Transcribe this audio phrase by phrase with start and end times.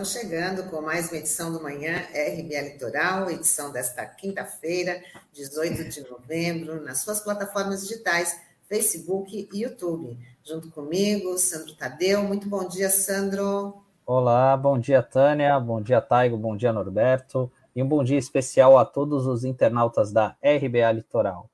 [0.00, 5.02] estamos chegando com mais uma edição do Manhã RBA Litoral, edição desta quinta-feira,
[5.34, 10.18] 18 de novembro, nas suas plataformas digitais, Facebook e YouTube.
[10.42, 12.22] Junto comigo, Sandro Tadeu.
[12.22, 13.84] Muito bom dia, Sandro.
[14.06, 18.78] Olá, bom dia, Tânia, bom dia, Taigo, bom dia, Norberto, e um bom dia especial
[18.78, 21.50] a todos os internautas da RBA Litoral.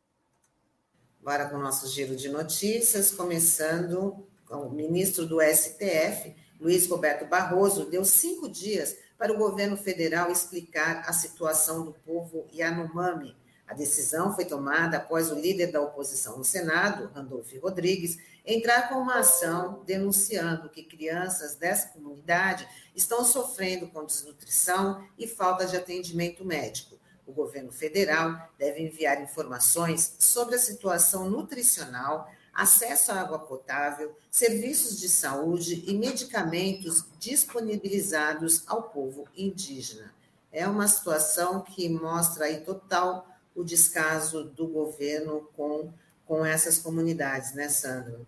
[1.20, 7.26] Bora com o nosso giro de notícias, começando com o ministro do STF, Luiz Roberto
[7.26, 13.36] Barroso deu cinco dias para o governo federal explicar a situação do povo Yanomami.
[13.66, 18.94] A decisão foi tomada após o líder da oposição no Senado, Randolfo Rodrigues, entrar com
[18.96, 26.44] uma ação denunciando que crianças dessa comunidade estão sofrendo com desnutrição e falta de atendimento
[26.44, 26.96] médico.
[27.26, 34.98] O governo federal deve enviar informações sobre a situação nutricional acesso à água potável, serviços
[34.98, 40.12] de saúde e medicamentos disponibilizados ao povo indígena.
[40.50, 45.90] É uma situação que mostra aí total o descaso do governo com,
[46.26, 48.26] com essas comunidades, né, Sandro?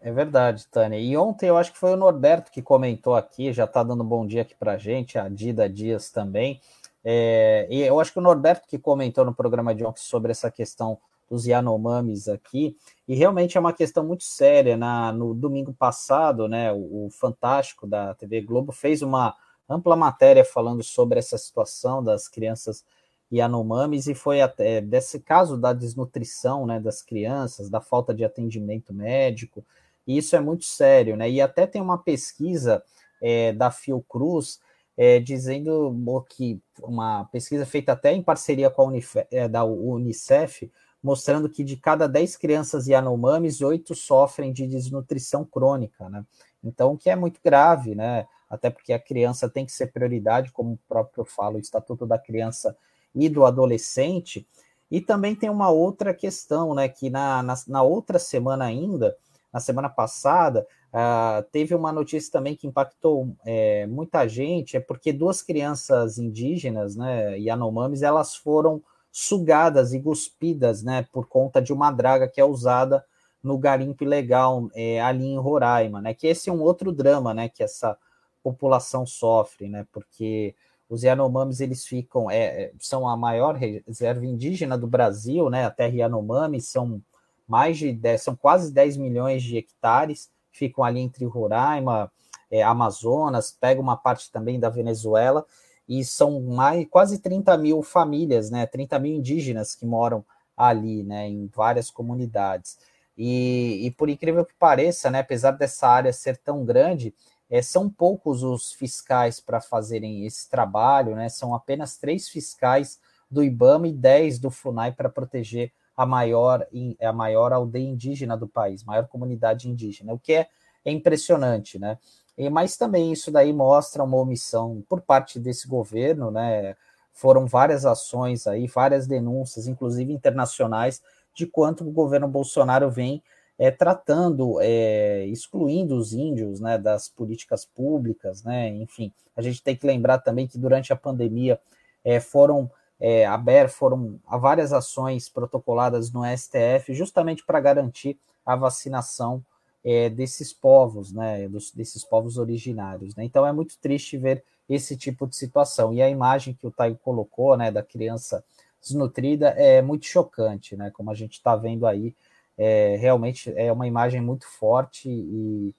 [0.00, 0.98] É verdade, Tânia.
[0.98, 4.26] E ontem eu acho que foi o Norberto que comentou aqui, já está dando bom
[4.26, 6.60] dia aqui para a gente, a Dida Dias também.
[7.04, 10.50] É, e eu acho que o Norberto que comentou no programa de ontem sobre essa
[10.50, 10.98] questão
[11.30, 12.76] dos Yanomamis aqui,
[13.08, 14.76] e realmente é uma questão muito séria.
[14.76, 19.34] Na, no domingo passado, né, o, o Fantástico da TV Globo fez uma
[19.68, 22.84] ampla matéria falando sobre essa situação das crianças
[23.32, 28.92] Yanomamis, e foi até desse caso da desnutrição né, das crianças, da falta de atendimento
[28.92, 29.64] médico,
[30.06, 31.30] e isso é muito sério, né?
[31.30, 32.82] E até tem uma pesquisa
[33.22, 34.60] é, da Fiocruz
[34.96, 35.94] é, dizendo
[36.28, 40.70] que uma pesquisa feita até em parceria com a Unif é, da Unicef,
[41.04, 46.24] mostrando que de cada 10 crianças Yanomamis, 8 sofrem de desnutrição crônica, né?
[46.64, 48.26] Então, o que é muito grave, né?
[48.48, 52.18] Até porque a criança tem que ser prioridade, como o próprio fala o Estatuto da
[52.18, 52.74] Criança
[53.14, 54.48] e do Adolescente.
[54.90, 56.88] E também tem uma outra questão, né?
[56.88, 59.14] Que na, na, na outra semana ainda,
[59.52, 65.12] na semana passada, uh, teve uma notícia também que impactou é, muita gente, é porque
[65.12, 68.82] duas crianças indígenas, né, Yanomamis, elas foram
[69.16, 73.04] sugadas e cuspidas, né, por conta de uma draga que é usada
[73.40, 77.48] no garimpo ilegal é, ali em Roraima, né, que esse é um outro drama, né,
[77.48, 77.96] que essa
[78.42, 80.56] população sofre, né, porque
[80.88, 85.70] os Yanomamis eles ficam, é, é são a maior reserva indígena do Brasil, né, a
[85.70, 87.00] terra Yanomami são
[87.46, 92.10] mais de 10, são quase 10 milhões de hectares, ficam ali entre Roraima,
[92.50, 95.46] é, Amazonas, pega uma parte também da Venezuela,
[95.88, 98.66] e são mais quase 30 mil famílias, né?
[98.66, 100.24] 30 mil indígenas que moram
[100.56, 101.28] ali, né?
[101.28, 102.78] Em várias comunidades.
[103.16, 105.20] E, e por incrível que pareça, né?
[105.20, 107.14] Apesar dessa área ser tão grande,
[107.50, 111.28] é, são poucos os fiscais para fazerem esse trabalho, né?
[111.28, 112.98] São apenas três fiscais
[113.30, 116.66] do IBAMA e dez do FUNAI para proteger a maior,
[117.00, 120.48] a maior aldeia indígena do país, maior comunidade indígena, o que é,
[120.84, 121.98] é impressionante, né?
[122.36, 126.76] E, mas também isso daí mostra uma omissão por parte desse governo, né?
[127.12, 131.00] Foram várias ações aí, várias denúncias, inclusive internacionais,
[131.32, 133.22] de quanto o governo Bolsonaro vem
[133.56, 138.68] é, tratando, é, excluindo os índios né, das políticas públicas, né?
[138.68, 141.60] Enfim, a gente tem que lembrar também que durante a pandemia
[142.04, 149.44] é, foram é, abertas, foram várias ações protocoladas no STF justamente para garantir a vacinação
[149.84, 153.14] é, desses povos, né, dos, desses povos originários.
[153.14, 153.24] Né?
[153.24, 155.92] Então é muito triste ver esse tipo de situação.
[155.92, 158.42] E a imagem que o Taigo colocou, né, da criança
[158.80, 160.90] desnutrida é muito chocante, né?
[160.90, 162.14] Como a gente está vendo aí,
[162.56, 165.74] é, realmente é uma imagem muito forte e,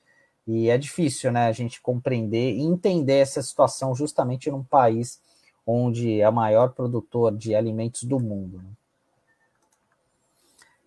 [0.47, 5.19] e é difícil, né, a gente compreender e entender essa situação justamente num país
[5.65, 8.57] onde é o maior produtor de alimentos do mundo.
[8.57, 8.69] Né?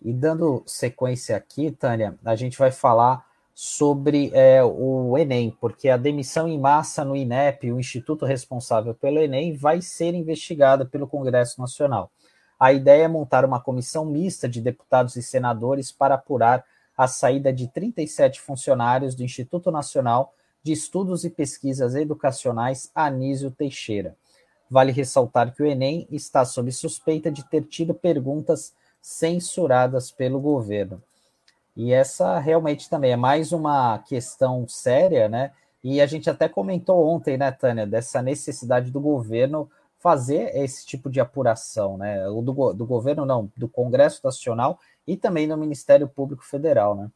[0.01, 5.97] E dando sequência aqui, Tânia, a gente vai falar sobre é, o Enem, porque a
[5.97, 11.59] demissão em massa no INEP, o instituto responsável pelo Enem, vai ser investigada pelo Congresso
[11.59, 12.09] Nacional.
[12.57, 16.63] A ideia é montar uma comissão mista de deputados e senadores para apurar
[16.97, 24.15] a saída de 37 funcionários do Instituto Nacional de Estudos e Pesquisas Educacionais Anísio Teixeira.
[24.69, 31.01] Vale ressaltar que o Enem está sob suspeita de ter tido perguntas censuradas pelo governo.
[31.75, 35.51] E essa realmente também é mais uma questão séria, né?
[35.83, 41.09] E a gente até comentou ontem, né, Tânia, dessa necessidade do governo fazer esse tipo
[41.09, 42.27] de apuração, né?
[42.29, 47.09] O do, do governo, não, do Congresso Nacional e também do Ministério Público Federal, né?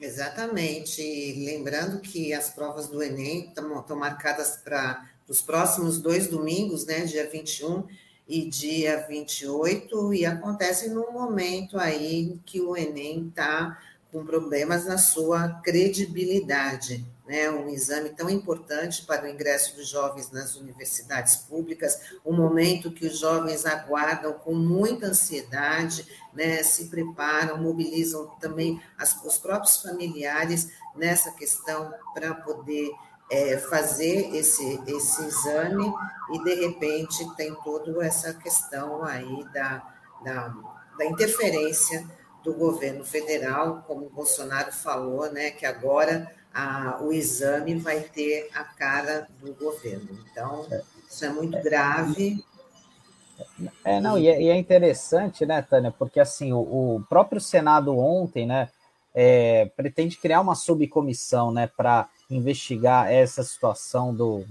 [0.00, 1.02] Exatamente.
[1.44, 7.28] lembrando que as provas do Enem estão marcadas para os próximos dois domingos, né, dia
[7.28, 7.86] 21
[8.30, 13.76] e dia 28, e acontece num momento aí que o Enem está
[14.12, 20.32] com problemas na sua credibilidade né, um exame tão importante para o ingresso dos jovens
[20.32, 26.04] nas universidades públicas, um momento que os jovens aguardam com muita ansiedade,
[26.34, 32.90] né, se preparam, mobilizam também as, os próprios familiares nessa questão para poder
[33.30, 35.92] é, fazer esse, esse exame
[36.32, 39.82] e, de repente, tem toda essa questão aí da,
[40.24, 40.54] da,
[40.98, 42.04] da interferência
[42.42, 48.48] do governo federal, como o Bolsonaro falou, né, que agora a, o exame vai ter
[48.54, 50.08] a cara do governo.
[50.30, 50.66] Então,
[51.08, 52.42] isso é muito grave.
[53.84, 56.58] É, não, e é, e é interessante, né, Tânia, porque assim, o,
[56.96, 58.68] o próprio Senado ontem, né,
[59.14, 64.44] é, pretende criar uma subcomissão, né, para investigar essa situação do,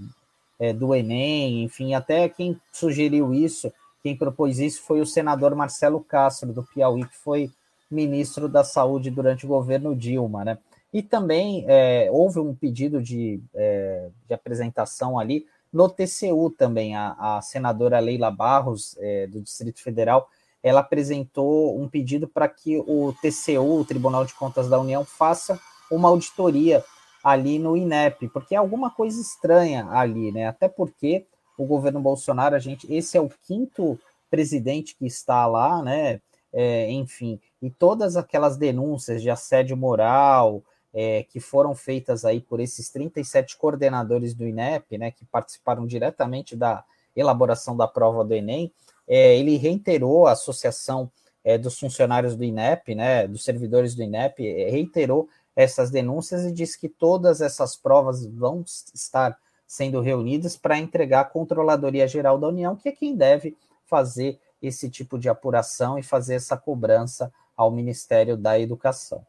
[0.58, 3.72] é, do Enem, enfim, até quem sugeriu isso,
[4.02, 7.50] quem propôs isso foi o senador Marcelo Castro, do Piauí, que foi
[7.90, 10.58] ministro da Saúde durante o governo Dilma, né?
[10.92, 16.96] E também é, houve um pedido de, é, de, apresentação ali no TCU também.
[16.96, 20.28] A, a senadora Leila Barros, é, do Distrito Federal,
[20.62, 25.60] ela apresentou um pedido para que o TCU, o Tribunal de Contas da União, faça
[25.90, 26.84] uma auditoria
[27.22, 30.46] ali no INEP, porque é alguma coisa estranha ali, né?
[30.46, 31.26] Até porque
[31.58, 33.98] o governo Bolsonaro, a gente, esse é o quinto
[34.30, 36.20] presidente que está lá, né?
[36.52, 40.62] É, enfim, e todas aquelas denúncias de assédio moral,
[40.92, 46.56] é, que foram feitas aí por esses 37 coordenadores do INEP, né, que participaram diretamente
[46.56, 46.84] da
[47.14, 48.72] elaboração da prova do Enem,
[49.06, 51.10] é, ele reiterou a associação
[51.42, 56.52] é, dos funcionários do INEP, né, dos servidores do INEP, é, reiterou essas denúncias e
[56.52, 58.64] disse que todas essas provas vão
[58.94, 59.36] estar
[59.66, 63.56] sendo reunidas para entregar à Controladoria Geral da União, que é quem deve
[63.86, 69.24] fazer esse tipo de apuração e fazer essa cobrança ao Ministério da Educação.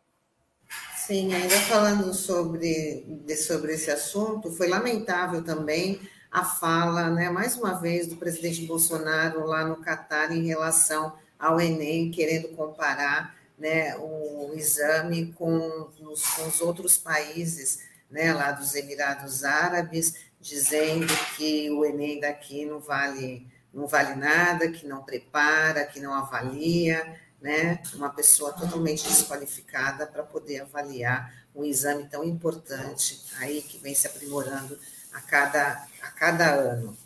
[0.95, 5.99] Sim, ainda falando sobre, de, sobre esse assunto, foi lamentável também
[6.31, 11.59] a fala, né, mais uma vez, do presidente Bolsonaro lá no Catar em relação ao
[11.59, 18.73] Enem, querendo comparar né, o exame com os, com os outros países né, lá dos
[18.73, 25.85] Emirados Árabes, dizendo que o Enem daqui não vale, não vale nada, que não prepara,
[25.85, 33.23] que não avalia né, uma pessoa totalmente desqualificada para poder avaliar um exame tão importante
[33.37, 34.77] aí que vem se aprimorando
[35.13, 36.97] a cada, a cada ano.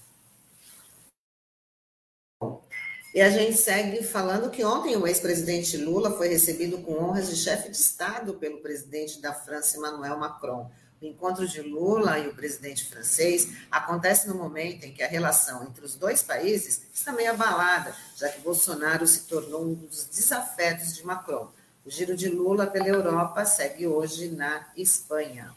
[3.16, 7.38] E a gente segue falando que ontem o ex-presidente Lula foi recebido com honras de
[7.38, 10.70] chefe de Estado pelo presidente da França, Emmanuel Macron.
[11.02, 15.64] O encontro de Lula e o presidente francês acontece no momento em que a relação
[15.64, 20.94] entre os dois países está meio abalada, já que Bolsonaro se tornou um dos desafetos
[20.94, 21.48] de Macron.
[21.86, 25.54] O giro de Lula pela Europa segue hoje na Espanha.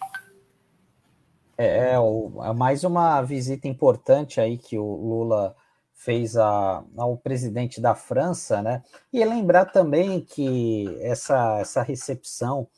[1.57, 5.57] É, é, é mais uma visita importante aí que o Lula
[5.99, 8.85] fez a, ao presidente da França, né?
[9.13, 12.69] E lembrar também que essa, essa recepção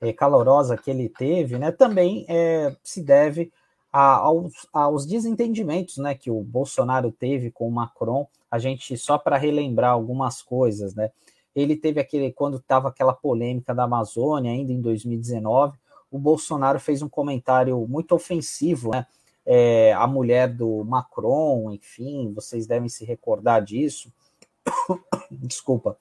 [0.00, 3.52] é, calorosa que ele teve, né, também é, se deve
[3.92, 8.26] a, aos, aos, desentendimentos né, que o Bolsonaro teve com o Macron.
[8.50, 11.10] A gente, só para relembrar algumas coisas, né?
[11.54, 15.76] Ele teve aquele, quando estava aquela polêmica da Amazônia, ainda em 2019,
[16.10, 19.06] o Bolsonaro fez um comentário muito ofensivo, né?
[19.44, 24.12] É, a mulher do Macron, enfim, vocês devem se recordar disso.
[25.30, 25.96] Desculpa.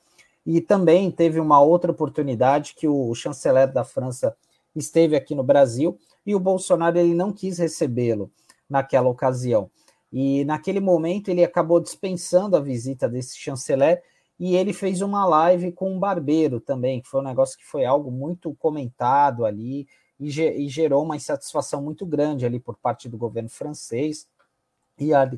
[0.45, 4.35] E também teve uma outra oportunidade que o chanceler da França
[4.75, 8.31] esteve aqui no Brasil e o Bolsonaro ele não quis recebê-lo
[8.69, 9.69] naquela ocasião.
[10.11, 14.01] E naquele momento ele acabou dispensando a visita desse chanceler
[14.39, 17.85] e ele fez uma live com um barbeiro também, que foi um negócio que foi
[17.85, 19.87] algo muito comentado ali
[20.19, 24.27] e, e gerou uma insatisfação muito grande ali por parte do governo francês
[24.97, 25.29] e a,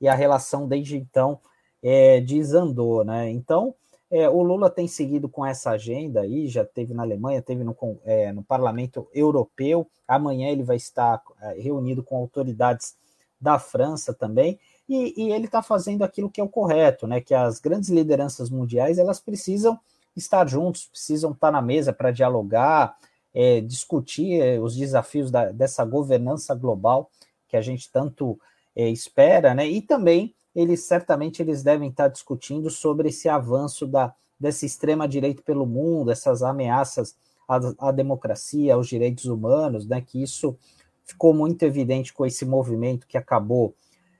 [0.00, 1.38] e a relação desde então
[1.82, 3.30] é, desandou, né?
[3.30, 3.74] Então
[4.10, 7.76] é, o Lula tem seguido com essa agenda aí, já teve na Alemanha, teve no,
[8.04, 12.96] é, no Parlamento Europeu, amanhã ele vai estar é, reunido com autoridades
[13.40, 17.20] da França também, e, e ele está fazendo aquilo que é o correto, né?
[17.20, 19.78] Que as grandes lideranças mundiais elas precisam
[20.16, 22.96] estar juntos, precisam estar na mesa para dialogar,
[23.34, 27.10] é, discutir é, os desafios da, dessa governança global
[27.48, 28.38] que a gente tanto
[28.74, 29.66] é, espera, né?
[29.66, 35.42] E também eles certamente eles devem estar discutindo sobre esse avanço da, dessa extrema direita
[35.42, 37.14] pelo mundo, essas ameaças
[37.48, 40.56] à, à democracia, aos direitos humanos, né, que isso
[41.04, 43.74] ficou muito evidente com esse movimento que acabou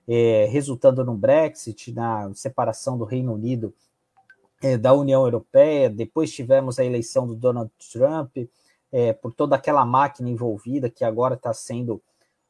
[0.06, 3.72] é, resultando no Brexit, na separação do Reino Unido
[4.62, 5.88] é, da União Europeia.
[5.88, 8.36] Depois tivemos a eleição do Donald Trump,
[8.92, 12.02] é, por toda aquela máquina envolvida que agora está sendo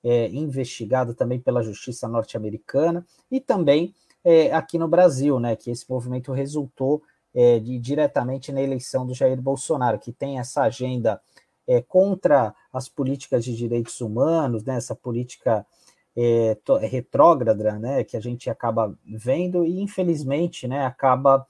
[0.03, 3.95] é, investigada também pela justiça norte-americana, e também
[4.25, 7.03] é, aqui no Brasil, né, que esse movimento resultou
[7.35, 11.21] é, de, diretamente na eleição do Jair Bolsonaro, que tem essa agenda
[11.67, 15.65] é, contra as políticas de direitos humanos, né, essa política
[16.17, 21.47] é, retrógrada, né, que a gente acaba vendo e infelizmente, né, acaba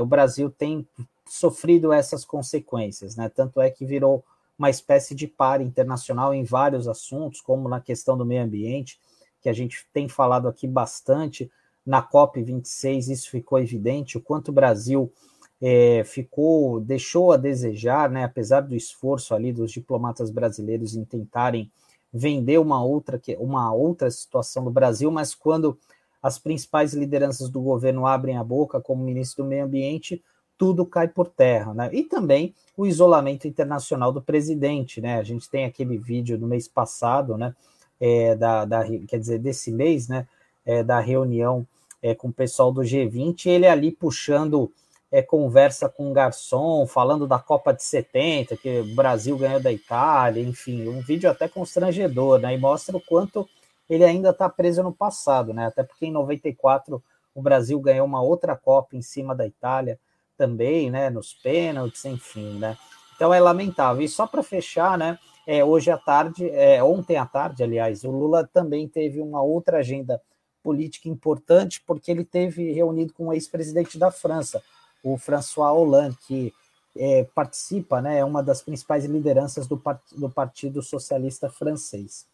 [0.00, 0.88] o Brasil tem
[1.30, 4.24] sofrido essas consequências, né, tanto é que virou
[4.58, 9.00] uma espécie de par internacional em vários assuntos, como na questão do meio ambiente,
[9.40, 11.50] que a gente tem falado aqui bastante.
[11.86, 15.10] Na COP 26, isso ficou evidente o quanto o Brasil
[15.62, 21.70] é, ficou, deixou a desejar, né, apesar do esforço ali dos diplomatas brasileiros em tentarem
[22.12, 25.78] vender uma outra, uma outra situação do Brasil, mas quando
[26.20, 30.22] as principais lideranças do governo abrem a boca, como o ministro do Meio Ambiente,
[30.60, 31.88] tudo cai por terra, né?
[31.90, 35.18] E também o isolamento internacional do presidente, né?
[35.18, 37.56] A gente tem aquele vídeo no mês passado, né?
[37.98, 40.28] É, da, da, quer dizer, desse mês, né?
[40.66, 41.66] É, da reunião
[42.02, 44.70] é, com o pessoal do G20, ele ali puxando
[45.10, 49.72] é, conversa com um garçom, falando da Copa de 70, que o Brasil ganhou da
[49.72, 52.54] Itália, enfim, um vídeo até constrangedor, né?
[52.54, 53.48] E mostra o quanto
[53.88, 55.68] ele ainda está preso no passado, né?
[55.68, 57.02] Até porque em 94
[57.34, 59.98] o Brasil ganhou uma outra Copa em cima da Itália
[60.40, 61.10] também, né?
[61.10, 62.78] Nos pênaltis, enfim, né?
[63.14, 64.02] Então é lamentável.
[64.02, 65.18] E só para fechar, né?
[65.46, 69.78] É, hoje à tarde, é, ontem à tarde, aliás, o Lula também teve uma outra
[69.78, 70.18] agenda
[70.62, 74.62] política importante, porque ele teve reunido com o ex-presidente da França,
[75.02, 76.54] o François Hollande, que
[76.96, 82.26] é, participa, né, é uma das principais lideranças do, part do Partido Socialista Francês.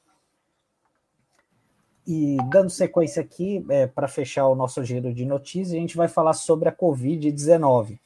[2.06, 6.06] E dando sequência aqui, é, para fechar o nosso giro de notícias, a gente vai
[6.06, 7.98] falar sobre a Covid-19,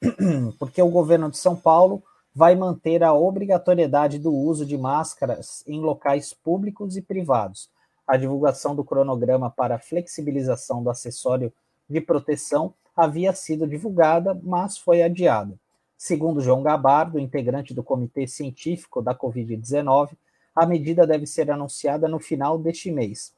[0.60, 5.80] porque o governo de São Paulo vai manter a obrigatoriedade do uso de máscaras em
[5.80, 7.68] locais públicos e privados.
[8.06, 11.52] A divulgação do cronograma para flexibilização do acessório
[11.90, 15.58] de proteção havia sido divulgada, mas foi adiada.
[15.96, 20.10] Segundo João Gabardo, integrante do Comitê Científico da Covid-19,
[20.54, 23.32] a medida deve ser anunciada no final deste mês,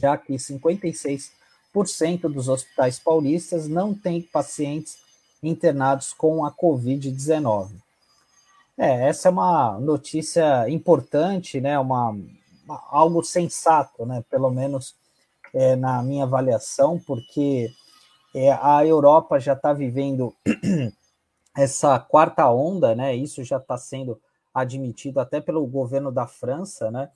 [0.00, 1.30] já que 56%
[2.22, 4.98] dos hospitais paulistas não têm pacientes
[5.42, 7.70] internados com a Covid-19.
[8.76, 11.78] É, essa é uma notícia importante, né?
[11.78, 12.16] Uma,
[12.64, 14.24] uma algo sensato, né?
[14.30, 14.94] Pelo menos
[15.52, 17.70] é, na minha avaliação, porque
[18.34, 20.34] é, a Europa já está vivendo
[21.54, 23.14] essa quarta onda, né?
[23.14, 24.18] Isso já está sendo
[24.54, 27.10] admitido até pelo governo da França, né?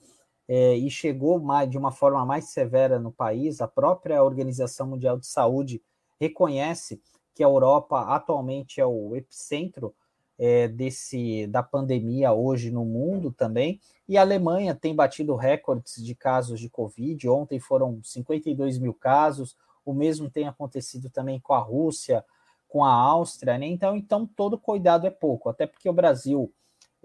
[0.47, 3.61] É, e chegou mais, de uma forma mais severa no país.
[3.61, 5.81] A própria Organização Mundial de Saúde
[6.19, 7.01] reconhece
[7.33, 9.93] que a Europa atualmente é o epicentro
[10.37, 13.79] é, desse da pandemia hoje no mundo também.
[14.07, 17.27] E a Alemanha tem batido recordes de casos de Covid.
[17.27, 19.55] Ontem foram 52 mil casos.
[19.83, 22.23] O mesmo tem acontecido também com a Rússia,
[22.67, 23.67] com a Áustria, né?
[23.67, 26.51] Então, então todo cuidado é pouco, até porque o Brasil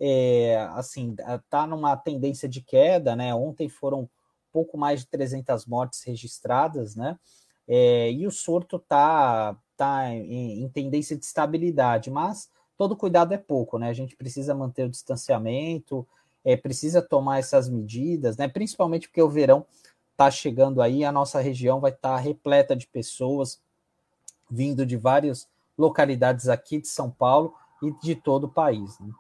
[0.01, 1.15] é, assim
[1.45, 3.35] está numa tendência de queda, né?
[3.35, 4.09] Ontem foram
[4.51, 7.19] pouco mais de 300 mortes registradas, né?
[7.69, 13.39] É, e o surto está tá em, em, tendência de estabilidade, mas todo cuidado é
[13.39, 13.89] pouco, né?
[13.89, 16.07] A gente precisa manter o distanciamento,
[16.45, 18.49] é, precisa tomar essas medidas, né?
[18.49, 19.67] Principalmente porque o verão
[20.13, 23.61] está chegando aí, a nossa região vai estar tá repleta de pessoas
[24.51, 25.47] vindo de várias
[25.79, 28.99] localidades aqui de São Paulo e de todo o país.
[28.99, 29.11] Né?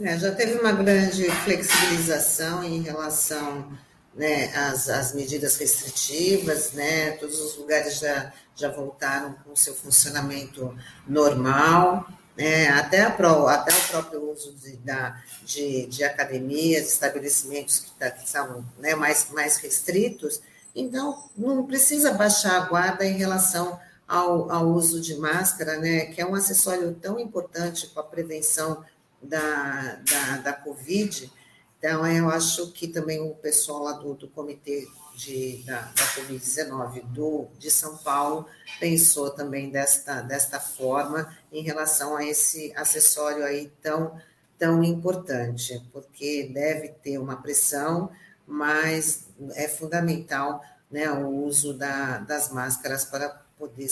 [0.00, 3.68] É, já teve uma grande flexibilização em relação
[4.14, 9.74] né, às, às, medidas restritivas, né, todos os lugares já, já voltaram com o seu
[9.74, 10.76] funcionamento
[11.06, 12.06] normal.
[12.36, 18.10] É, até, a, até o próprio uso de, da, de, de academias, estabelecimentos que, tá,
[18.12, 20.40] que são né, mais, mais restritos,
[20.76, 26.20] então não precisa baixar a guarda em relação ao, ao uso de máscara, né, que
[26.20, 28.84] é um acessório tão importante para a prevenção
[29.22, 31.30] da, da, da Covid.
[31.78, 34.86] Então, eu acho que também o pessoal lá do, do Comitê
[35.18, 38.46] de, da, da Covid-19 de São Paulo
[38.78, 44.20] pensou também desta, desta forma em relação a esse acessório aí tão,
[44.56, 48.10] tão importante, porque deve ter uma pressão,
[48.46, 53.88] mas é fundamental né, o uso da, das máscaras para poder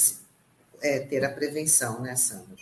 [0.81, 2.57] é, ter a prevenção, né, Sandra?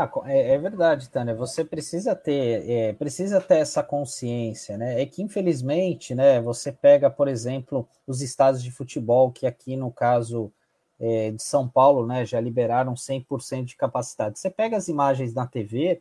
[0.00, 1.34] Ah, é, é, verdade, Tânia.
[1.34, 5.02] Você precisa ter, é, precisa ter essa consciência, né?
[5.02, 6.40] É que infelizmente, né?
[6.40, 10.52] Você pega, por exemplo, os estados de futebol que aqui no caso
[11.00, 12.24] é, de São Paulo, né?
[12.24, 14.38] Já liberaram 100% de capacidade.
[14.38, 16.00] Você pega as imagens na TV,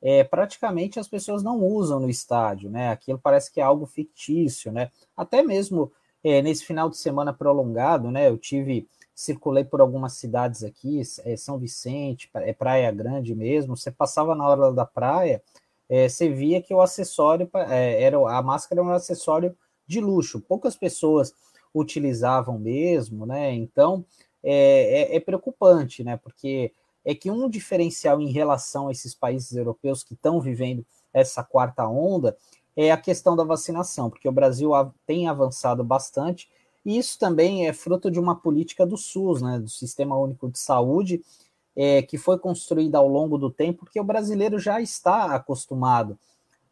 [0.00, 2.88] é, praticamente as pessoas não usam no estádio, né?
[2.88, 4.90] Aquilo parece que é algo fictício, né?
[5.14, 5.92] Até mesmo
[6.24, 8.26] é, nesse final de semana prolongado, né?
[8.26, 13.76] Eu tive circulei por algumas cidades aqui, é, São Vicente, é Praia Grande mesmo.
[13.76, 15.42] Você passava na hora da praia,
[15.88, 19.56] é, você via que o acessório é, era a máscara era um acessório
[19.86, 20.40] de luxo.
[20.40, 21.32] Poucas pessoas
[21.72, 23.52] utilizavam mesmo, né?
[23.52, 24.04] Então
[24.42, 26.16] é, é, é preocupante, né?
[26.16, 26.72] Porque
[27.04, 31.86] é que um diferencial em relação a esses países europeus que estão vivendo essa quarta
[31.86, 32.36] onda
[32.76, 34.70] é a questão da vacinação, porque o Brasil
[35.06, 36.48] tem avançado bastante
[36.84, 40.58] e isso também é fruto de uma política do SUS, né, do Sistema Único de
[40.58, 41.22] Saúde,
[41.76, 46.18] é, que foi construída ao longo do tempo, porque o brasileiro já está acostumado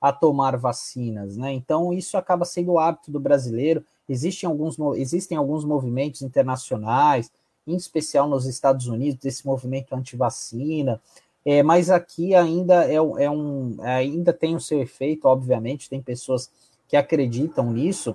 [0.00, 1.52] a tomar vacinas, né?
[1.52, 3.85] Então isso acaba sendo o hábito do brasileiro.
[4.09, 7.31] Existem alguns, existem alguns movimentos internacionais,
[7.64, 11.00] em especial nos Estados Unidos, desse movimento anti-vacina,
[11.45, 16.50] é, mas aqui ainda é, é um ainda tem o seu efeito, obviamente, tem pessoas
[16.88, 18.14] que acreditam nisso,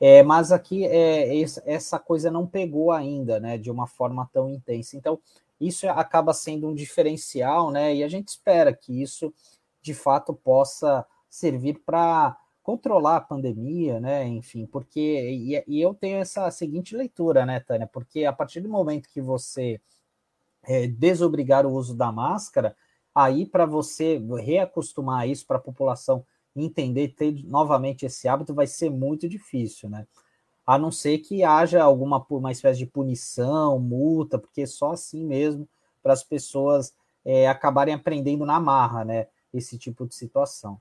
[0.00, 4.96] é, mas aqui é, essa coisa não pegou ainda, né, de uma forma tão intensa.
[4.96, 5.18] Então,
[5.60, 9.32] isso acaba sendo um diferencial, né, e a gente espera que isso,
[9.82, 16.18] de fato, possa servir para controlar a pandemia, né, enfim, porque, e, e, eu tenho
[16.18, 19.80] essa seguinte leitura, né, Tânia, porque a partir do momento que você
[20.64, 22.76] é, desobrigar o uso da máscara,
[23.14, 26.24] aí para você reacostumar isso para a população
[26.64, 30.06] entender, ter novamente esse hábito vai ser muito difícil, né?
[30.66, 35.68] A não ser que haja alguma uma espécie de punição, multa, porque só assim mesmo
[36.02, 36.92] para as pessoas
[37.24, 39.26] é, acabarem aprendendo na marra, né?
[39.52, 40.80] Esse tipo de situação.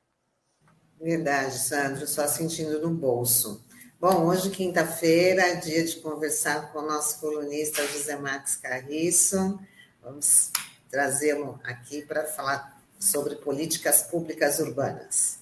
[1.00, 3.64] Verdade, Sandro, só sentindo no bolso.
[4.00, 9.60] Bom, hoje, quinta-feira, dia de conversar com o nosso colunista José Max Carriço.
[10.04, 10.52] Vamos
[10.90, 15.40] trazê-lo aqui para falar sobre políticas públicas urbanas.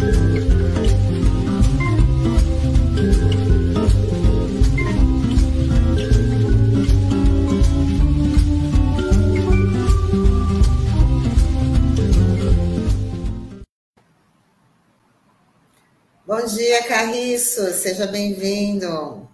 [0.00, 0.06] Bom
[16.46, 19.28] dia, Carriço, seja bem-vindo.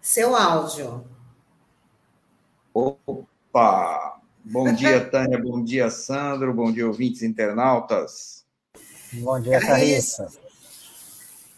[0.00, 1.04] Seu áudio.
[2.74, 3.99] Opa!
[4.50, 5.38] Bom dia, Tânia.
[5.38, 6.52] Bom dia, Sandro.
[6.52, 8.44] Bom dia, ouvintes internautas.
[9.12, 10.26] Bom dia, Carissa.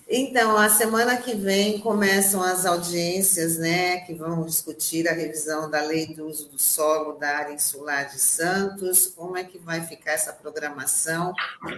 [0.07, 5.81] Então, a semana que vem começam as audiências, né, que vão discutir a revisão da
[5.81, 9.07] lei do uso do solo da área insular de Santos.
[9.07, 11.33] Como é que vai ficar essa programação?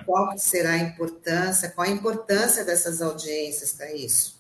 [0.05, 1.71] Qual será a importância?
[1.71, 4.33] Qual a importância dessas audiências, Carissa?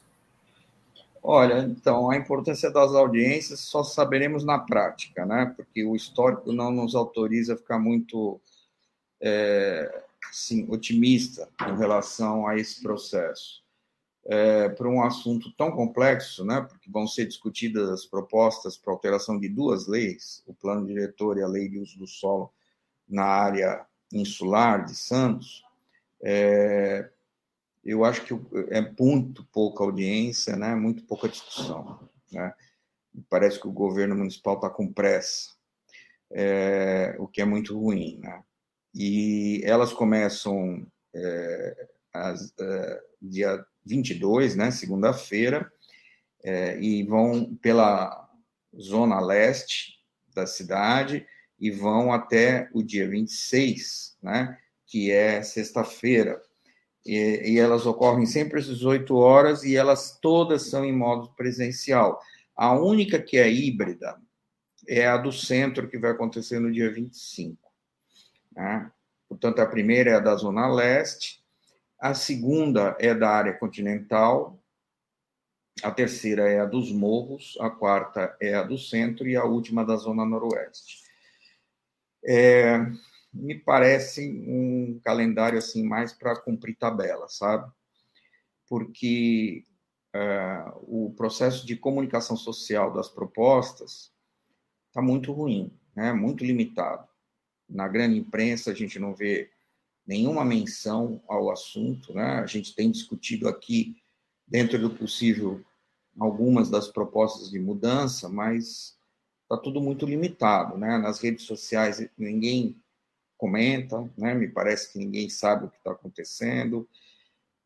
[1.26, 5.54] Olha, então, a importância das audiências só saberemos na prática, né?
[5.56, 8.38] Porque o histórico não nos autoriza a ficar muito
[9.22, 13.64] é, assim, otimista em relação a esse processo.
[14.26, 16.60] É, para um assunto tão complexo, né?
[16.60, 21.42] Porque vão ser discutidas as propostas para alteração de duas leis, o plano diretor e
[21.42, 22.52] a lei de uso do solo
[23.08, 25.64] na área insular de Santos.
[26.22, 27.08] É,
[27.84, 28.32] eu acho que
[28.70, 30.74] é muito pouca audiência, né?
[30.74, 32.08] muito pouca discussão.
[32.32, 32.52] Né?
[33.28, 35.50] Parece que o governo municipal está com pressa,
[36.30, 38.18] é, o que é muito ruim.
[38.20, 38.42] Né?
[38.94, 45.70] E elas começam é, as, é, dia 22, né, segunda-feira,
[46.42, 48.30] é, e vão pela
[48.80, 50.00] zona leste
[50.34, 51.26] da cidade
[51.58, 56.40] e vão até o dia 26, né, que é sexta-feira
[57.04, 62.20] e, e, elas ocorrem sempre às 18 horas e elas todas são em modo presencial.
[62.56, 64.16] A única que é híbrida
[64.88, 67.58] é a do centro, que vai acontecer no dia 25.
[68.52, 68.90] Né?
[69.28, 71.42] Portanto, a primeira é a da Zona Leste,
[71.98, 74.58] a segunda é da área continental,
[75.82, 79.84] a terceira é a dos morros, a quarta é a do centro e a última
[79.84, 81.02] da Zona Noroeste.
[82.24, 82.78] É,
[83.34, 87.70] me parece um calendário assim mais para cumprir tabela, sabe?
[88.68, 89.64] Porque
[90.14, 94.12] uh, o processo de comunicação social das propostas
[94.88, 96.12] está muito ruim, né?
[96.12, 97.06] Muito limitado.
[97.68, 99.50] Na grande imprensa a gente não vê
[100.06, 102.38] nenhuma menção ao assunto, né?
[102.38, 103.96] A gente tem discutido aqui
[104.46, 105.60] dentro do possível
[106.18, 108.96] algumas das propostas de mudança, mas
[109.42, 110.98] está tudo muito limitado, né?
[110.98, 112.80] Nas redes sociais ninguém
[113.36, 114.34] comenta, né?
[114.34, 116.88] Me parece que ninguém sabe o que está acontecendo,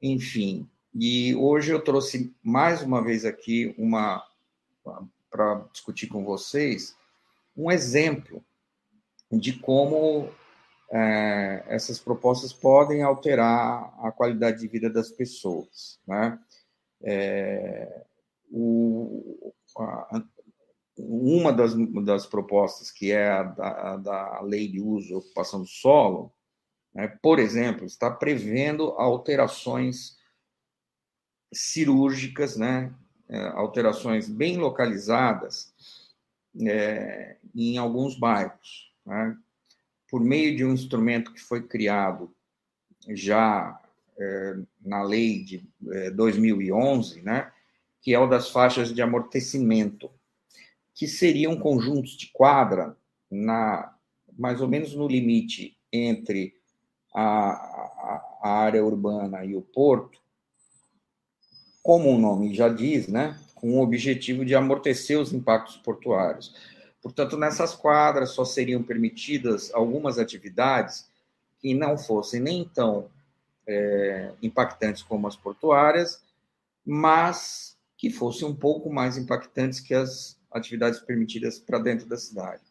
[0.01, 0.69] enfim.
[0.95, 4.25] E hoje eu trouxe mais uma vez aqui uma
[5.31, 6.97] para discutir com vocês
[7.55, 8.43] um exemplo
[9.31, 10.31] de como
[10.91, 16.39] é, essas propostas podem alterar a qualidade de vida das pessoas, né?
[17.03, 18.05] É,
[18.51, 20.23] o, a,
[20.99, 25.61] uma das, das propostas, que é a da, a da lei de uso e ocupação
[25.61, 26.33] do solo,
[26.95, 30.17] né, por exemplo, está prevendo alterações
[31.53, 32.93] cirúrgicas, né,
[33.29, 35.73] é, alterações bem localizadas
[36.61, 39.37] é, em alguns bairros, né,
[40.11, 42.35] por meio de um instrumento que foi criado
[43.11, 43.81] já
[44.19, 47.53] é, na lei de é, 2011, né,
[48.01, 50.11] que é o das faixas de amortecimento,
[50.99, 52.97] que seriam conjuntos de quadra
[53.31, 53.95] na
[54.37, 56.55] mais ou menos no limite entre
[57.15, 60.21] a, a, a área urbana e o porto,
[61.83, 66.55] como o nome já diz, né, com o objetivo de amortecer os impactos portuários.
[67.01, 71.09] Portanto, nessas quadras só seriam permitidas algumas atividades
[71.61, 73.09] que não fossem nem tão
[73.67, 76.23] é, impactantes como as portuárias,
[76.85, 82.63] mas que fossem um pouco mais impactantes que as atividades permitidas para dentro da cidade.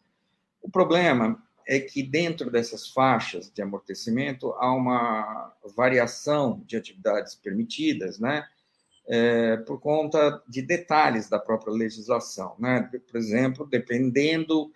[0.62, 8.18] O problema é que dentro dessas faixas de amortecimento há uma variação de atividades permitidas,
[8.18, 8.46] né?
[9.10, 12.82] É, por conta de detalhes da própria legislação, né?
[12.82, 14.70] Por exemplo, dependendo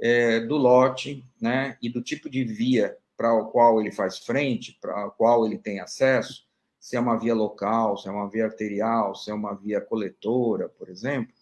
[0.00, 4.76] é, do lote, né, e do tipo de via para o qual ele faz frente,
[4.80, 6.46] para o qual ele tem acesso,
[6.78, 10.68] se é uma via local, se é uma via arterial, se é uma via coletora,
[10.68, 11.34] por exemplo,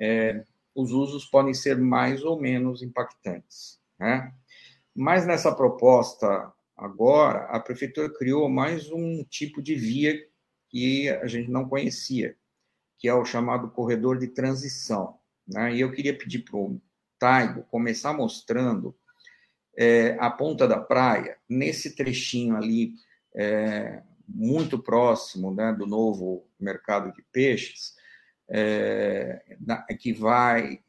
[0.00, 0.42] é,
[0.74, 3.78] os usos podem ser mais ou menos impactantes.
[3.98, 4.32] Né?
[4.94, 10.18] Mas nessa proposta agora, a prefeitura criou mais um tipo de via
[10.70, 12.36] que a gente não conhecia,
[12.98, 15.18] que é o chamado corredor de transição.
[15.46, 15.74] Né?
[15.74, 16.80] E eu queria pedir para o
[17.18, 18.96] Taigo começar mostrando
[19.76, 22.94] é, a ponta da praia, nesse trechinho ali,
[23.34, 27.94] é, muito próximo né, do novo mercado de peixes,
[28.50, 29.40] é,
[29.98, 30.80] que vai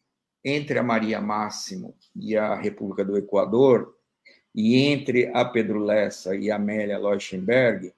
[0.44, 3.96] entre a Maria Máximo e a República do Equador,
[4.54, 7.94] e entre a Pedro Lessa e a Amélia Leuchtenberg,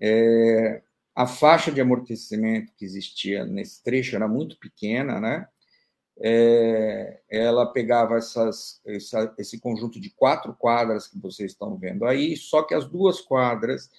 [0.00, 0.80] é,
[1.14, 5.48] a faixa de amortecimento que existia nesse trecho era muito pequena, né?
[6.18, 12.36] É, ela pegava essas, essa, esse conjunto de quatro quadras que vocês estão vendo aí,
[12.36, 13.90] só que as duas quadras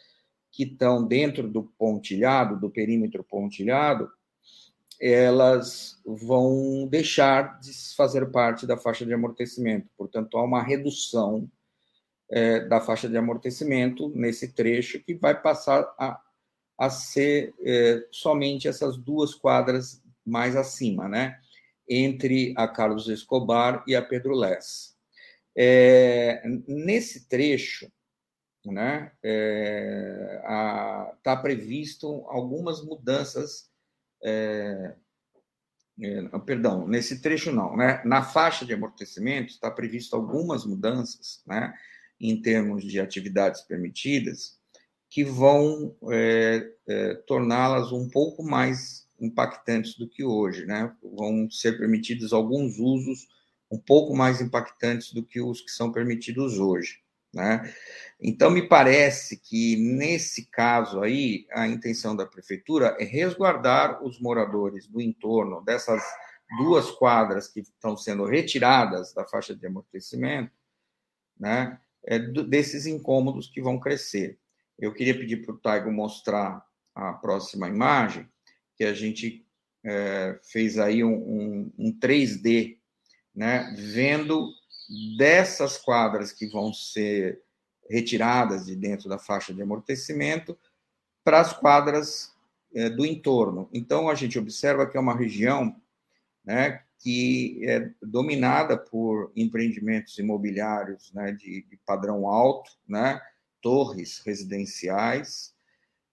[0.52, 4.10] que estão dentro do pontilhado, do perímetro pontilhado,
[5.00, 9.88] elas vão deixar de fazer parte da faixa de amortecimento.
[9.98, 11.50] Portanto, há uma redução
[12.30, 16.20] é, da faixa de amortecimento nesse trecho que vai passar a,
[16.78, 21.40] a ser é, somente essas duas quadras mais acima, né?
[21.88, 24.96] Entre a Carlos Escobar e a Pedro Less.
[25.56, 27.92] É, nesse trecho,
[28.66, 33.70] né, está é, previsto algumas mudanças
[34.28, 34.96] é,
[36.00, 38.02] é, perdão, nesse trecho não, né?
[38.06, 41.74] Na faixa de amortecimento está previsto algumas mudanças, né?
[42.20, 44.60] Em termos de atividades permitidas,
[45.10, 50.94] que vão é, é, torná-las um pouco mais impactantes do que hoje, né?
[51.02, 53.28] Vão ser permitidos alguns usos
[53.72, 57.00] um pouco mais impactantes do que os que são permitidos hoje.
[57.38, 57.72] Né?
[58.20, 64.88] Então, me parece que, nesse caso aí, a intenção da prefeitura é resguardar os moradores
[64.88, 66.02] do entorno dessas
[66.58, 70.52] duas quadras que estão sendo retiradas da faixa de amortecimento,
[71.40, 74.40] né, é, desses incômodos que vão crescer.
[74.80, 78.28] Eu queria pedir para o Taigo mostrar a próxima imagem,
[78.76, 79.46] que a gente
[79.86, 82.80] é, fez aí um, um, um 3D,
[83.36, 84.50] né, vendo
[85.18, 87.42] dessas quadras que vão ser
[87.90, 90.58] retiradas de dentro da faixa de amortecimento
[91.24, 92.34] para as quadras
[92.74, 93.70] é, do entorno.
[93.74, 95.76] Então, a gente observa que é uma região
[96.44, 103.22] né, que é dominada por empreendimentos imobiliários né, de, de padrão alto, né,
[103.62, 105.54] torres residenciais,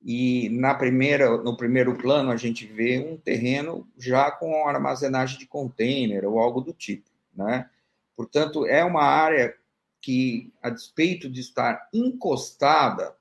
[0.04, 5.46] e na primeira, no primeiro plano a gente vê um terreno já com armazenagem de
[5.46, 7.70] container ou algo do tipo, né?
[8.16, 9.56] Portanto, é uma área
[10.00, 13.16] que, a despeito de estar encostada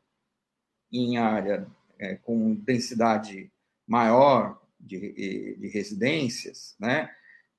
[0.92, 3.52] em área é, com densidade
[3.88, 7.10] maior de, de residências, né,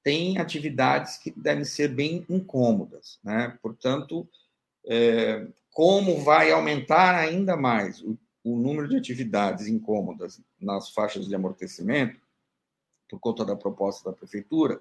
[0.03, 3.59] tem atividades que devem ser bem incômodas, né?
[3.63, 4.29] Portanto,
[4.87, 11.35] é, como vai aumentar ainda mais o, o número de atividades incômodas nas faixas de
[11.35, 12.21] amortecimento,
[13.09, 14.79] por conta da proposta da prefeitura,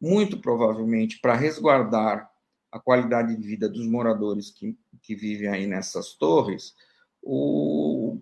[0.00, 2.30] muito provavelmente para resguardar
[2.70, 6.74] a qualidade de vida dos moradores que, que vivem aí nessas torres,
[7.22, 8.18] o,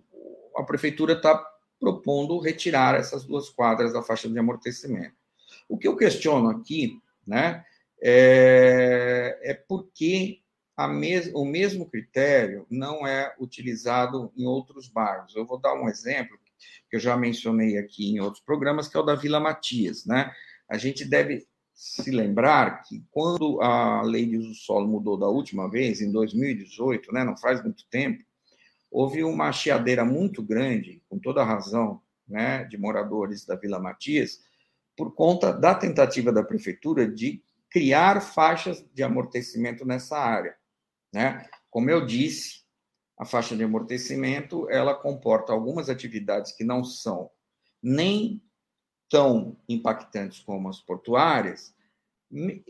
[0.55, 1.35] a prefeitura está
[1.79, 5.15] propondo retirar essas duas quadras da faixa de amortecimento.
[5.67, 7.65] O que eu questiono aqui né,
[8.01, 10.39] é, é porque
[10.89, 15.35] mes, o mesmo critério não é utilizado em outros bairros.
[15.35, 16.37] Eu vou dar um exemplo
[16.89, 20.05] que eu já mencionei aqui em outros programas, que é o da Vila Matias.
[20.05, 20.31] Né?
[20.69, 25.27] A gente deve se lembrar que quando a lei de uso do solo mudou da
[25.27, 28.23] última vez, em 2018, né, não faz muito tempo,
[28.89, 34.39] houve uma chiadeira muito grande, com toda a razão, né, de moradores da Vila Matias,
[34.95, 40.55] por conta da tentativa da prefeitura de criar faixas de amortecimento nessa área,
[41.13, 41.45] né?
[41.69, 42.63] Como eu disse,
[43.19, 47.29] a faixa de amortecimento, ela comporta algumas atividades que não são
[47.83, 48.41] nem
[49.09, 51.73] tão impactantes como as portuárias,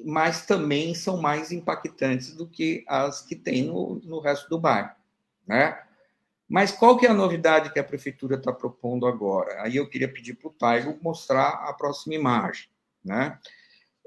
[0.04, 4.92] mas também são mais impactantes do que as que tem no, no resto do bairro,
[5.48, 5.82] né?
[6.48, 9.64] Mas qual que é a novidade que a prefeitura está propondo agora?
[9.64, 12.70] Aí eu queria pedir para o Taigo mostrar a próxima imagem,
[13.04, 13.40] né?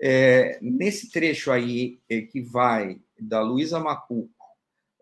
[0.01, 4.31] É, nesse trecho aí é, que vai da Luísa Macuco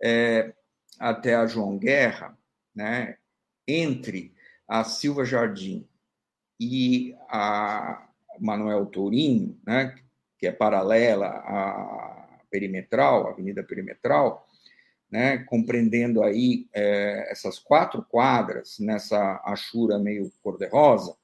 [0.03, 0.55] é,
[0.99, 2.39] até a João Guerra,
[2.75, 3.19] né?
[3.69, 4.33] Entre
[4.67, 5.87] a Silva Jardim
[6.59, 8.09] e a
[8.41, 9.95] Manuel Tourinho, né,
[10.39, 14.47] que é paralela à perimetral, Avenida Perimetral,
[15.11, 21.17] né, compreendendo aí é, essas quatro quadras nessa achura meio cor-de-rosa,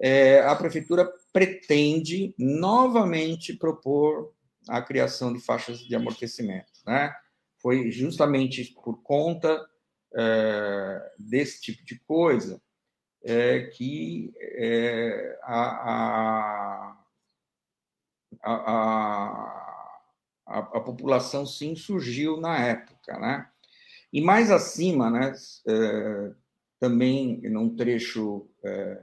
[0.00, 4.32] é, a prefeitura pretende novamente propor
[4.68, 6.72] a criação de faixas de amortecimento.
[6.86, 7.12] Né?
[7.60, 9.66] Foi justamente por conta
[10.14, 12.60] é, desse tipo de coisa
[13.28, 16.94] é, que é, a,
[18.42, 18.52] a,
[20.46, 23.18] a, a, população se insurgiu na época.
[23.18, 23.46] Né?
[24.10, 25.34] E mais acima, né,
[25.66, 26.32] é,
[26.80, 29.02] também num trecho é,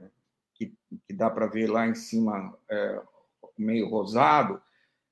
[0.54, 0.74] que,
[1.06, 3.00] que, dá para ver lá em cima, é,
[3.56, 4.60] meio rosado,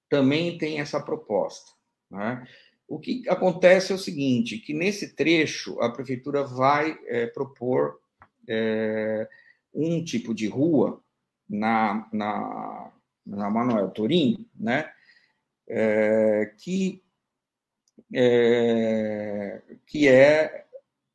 [0.09, 1.71] também tem essa proposta.
[2.11, 2.45] Né?
[2.89, 8.03] O que acontece é o seguinte, que nesse trecho a prefeitura vai é, propor
[8.49, 9.29] é,
[9.73, 11.01] um tipo de rua
[11.49, 12.93] na, na,
[13.27, 14.91] na Manuel Turim, né,
[15.69, 17.03] é, que,
[18.13, 20.67] é, que é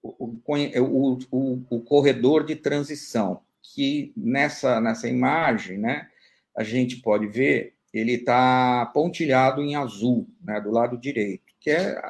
[0.02, 6.10] o, o, o, o, corredor de transição, que nessa, nessa imagem né,
[6.56, 12.02] a gente pode ver, ele está pontilhado em azul, né, do lado direito, que é,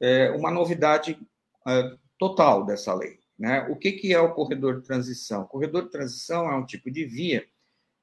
[0.00, 1.18] é uma novidade
[1.66, 3.23] é, total dessa lei.
[3.38, 3.66] Né?
[3.68, 5.42] O que, que é o corredor de transição?
[5.42, 7.44] O corredor de transição é um tipo de via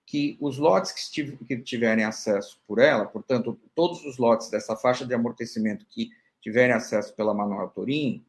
[0.05, 5.13] que os lotes que, tiverem acesso por ela, portanto, todos os lotes dessa faixa de
[5.13, 6.09] amortecimento que
[6.41, 8.25] tiverem acesso pela Manuel Torim,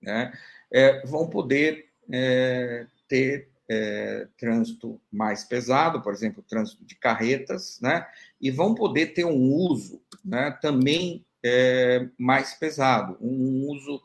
[0.00, 0.32] né,
[0.72, 8.06] é, vão poder é, ter é, trânsito mais pesado, por exemplo, trânsito de carretas, né,
[8.40, 14.02] e vão poder ter um uso né, também é, mais pesado, um uso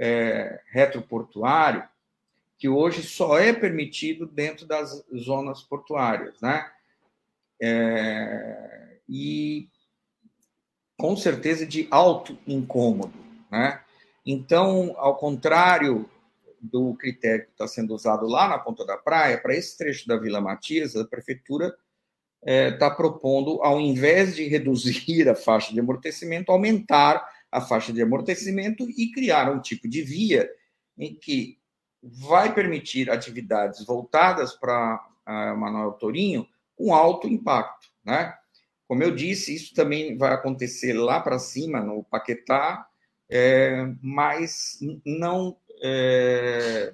[0.00, 1.86] é, retroportuário,
[2.58, 6.66] que hoje só é permitido dentro das zonas portuárias, né?
[7.62, 9.68] É, e
[10.96, 13.12] com certeza de alto incômodo,
[13.50, 13.82] né?
[14.24, 16.08] Então, ao contrário
[16.60, 20.16] do critério que está sendo usado lá na ponta da praia, para esse trecho da
[20.16, 21.76] Vila Matias, a prefeitura está
[22.42, 28.02] é, tá propondo, ao invés de reduzir a faixa de amortecimento, aumentar a faixa de
[28.02, 30.50] amortecimento e criar um tipo de via
[30.96, 31.58] em que
[32.02, 38.34] vai permitir atividades voltadas para uh, Manuel Torinho com alto impacto, né?
[38.88, 42.88] Como eu disse, isso também vai acontecer lá para cima, no Paquetá,
[43.30, 46.92] é, mas não é,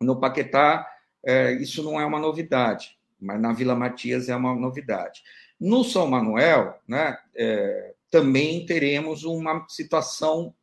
[0.00, 0.86] no Paquetá
[1.24, 5.22] é, isso não é uma novidade, mas na Vila Matias é uma novidade.
[5.58, 10.54] No São Manuel, né, é, também teremos uma situação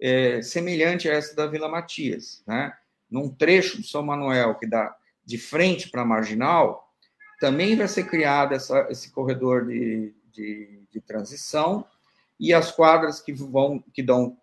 [0.00, 2.42] é, semelhante a essa da Vila Matias.
[2.46, 2.72] Né?
[3.10, 6.92] Num trecho do São Manuel que dá de frente para a marginal,
[7.40, 11.86] também vai ser criado essa, esse corredor de, de, de, transição
[12.38, 14.36] e as quadras que vão que dão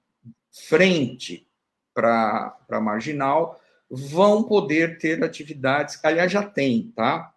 [0.52, 1.48] frente
[1.94, 7.34] para a marginal vão poder ter atividades, aliás, já tem, tá?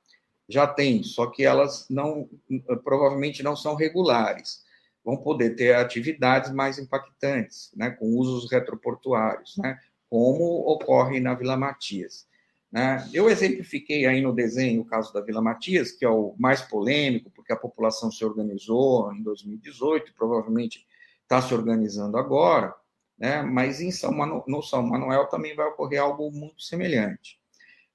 [0.48, 2.28] já tem, só que elas não
[2.82, 4.63] provavelmente não são regulares.
[5.04, 11.56] Vão poder ter atividades mais impactantes, né, com usos retroportuários, né, como ocorre na Vila
[11.56, 12.26] Matias.
[12.74, 13.08] Né?
[13.12, 17.30] Eu exemplifiquei aí no desenho o caso da Vila Matias, que é o mais polêmico,
[17.30, 20.84] porque a população se organizou em 2018, provavelmente
[21.22, 22.74] está se organizando agora,
[23.16, 23.42] né?
[23.42, 24.42] mas em São Manu...
[24.48, 27.38] no São Manuel também vai ocorrer algo muito semelhante.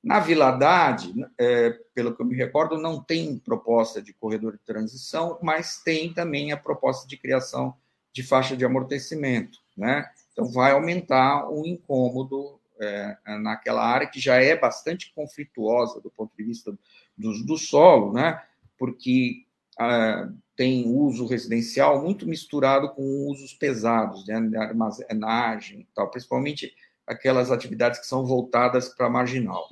[0.02, 4.64] Na Vila Haddad, é, pelo que eu me recordo, não tem proposta de corredor de
[4.64, 7.76] transição, mas tem também a proposta de criação
[8.14, 9.60] de faixa de amortecimento.
[9.78, 10.10] Né?
[10.32, 16.32] Então, vai aumentar o incômodo é, naquela área que já é bastante conflituosa do ponto
[16.38, 16.72] de vista
[17.18, 18.42] do, do solo, né?
[18.78, 19.46] porque
[19.80, 24.40] é, tem uso residencial muito misturado com usos pesados, né?
[24.40, 26.74] de armazenagem, tal, principalmente
[27.10, 29.68] aquelas atividades que são voltadas para a marginal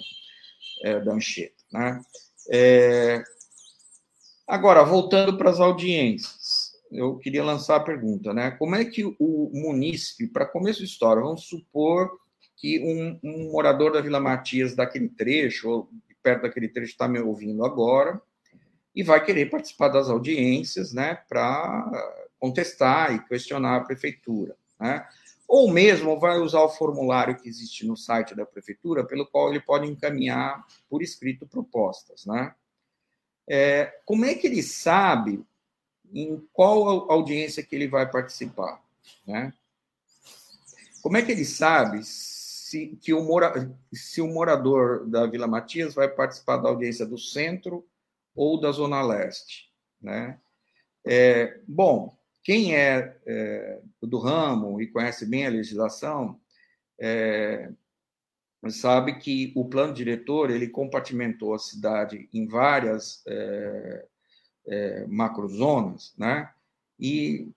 [0.83, 1.63] é, da Anchieta.
[1.71, 2.01] Né?
[2.49, 3.23] É,
[4.47, 8.51] agora, voltando para as audiências, eu queria lançar a pergunta, né?
[8.51, 12.17] Como é que o munícipe, para começo de história, vamos supor
[12.55, 15.89] que um, um, morador da Vila Matias daquele trecho, ou
[16.23, 18.21] perto daquele trecho, está me ouvindo agora,
[18.95, 21.91] e vai querer participar das audiências, né, para
[22.39, 25.05] contestar e questionar a prefeitura, né?
[25.47, 29.61] Ou mesmo vai usar o formulário que existe no site da prefeitura, pelo qual ele
[29.61, 32.53] pode encaminhar por escrito propostas, né?
[33.49, 35.45] É, como é que ele sabe
[36.11, 38.83] em qual audiência que ele vai participar,
[39.25, 39.53] né?
[41.01, 45.93] Como é que ele sabe se, que o, mora, se o morador da Vila Matias
[45.95, 47.87] vai participar da audiência do centro
[48.35, 50.37] ou da Zona Leste, né?
[51.05, 52.16] É, bom,
[52.47, 56.39] quem é, é, do ramo e conhece bem a legislação
[56.97, 57.69] é,
[58.69, 64.05] sabe que o plano diretor ele compartimentou a cidade em várias é,
[64.65, 66.49] é, macrozonas, né?
[66.97, 67.49] E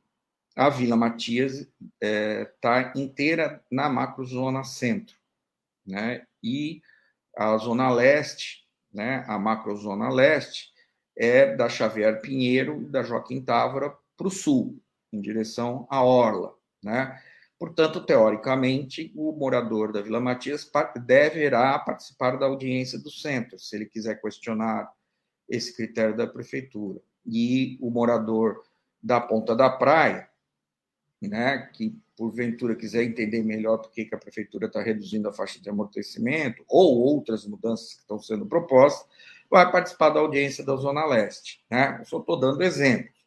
[0.57, 1.68] a Vila Matias
[2.00, 5.14] está é, inteira na macrozona centro,
[5.87, 6.26] né?
[6.42, 6.83] E
[7.37, 9.24] a zona leste, né?
[9.29, 10.72] A macrozona leste
[11.16, 14.79] é da Xavier Pinheiro e da Joaquim Távora para o sul,
[15.11, 16.55] em direção à Orla.
[16.85, 17.19] Né?
[17.59, 20.71] Portanto, teoricamente, o morador da Vila Matias
[21.07, 24.93] deverá participar da audiência do centro, se ele quiser questionar
[25.49, 27.01] esse critério da prefeitura.
[27.25, 28.63] E o morador
[29.03, 30.29] da Ponta da Praia,
[31.23, 35.71] né, que porventura quiser entender melhor por que a prefeitura está reduzindo a faixa de
[35.71, 39.09] amortecimento, ou outras mudanças que estão sendo propostas,
[39.51, 41.65] vai participar da audiência da Zona Leste.
[41.71, 41.97] Né?
[41.99, 43.20] Eu só estou dando exemplos.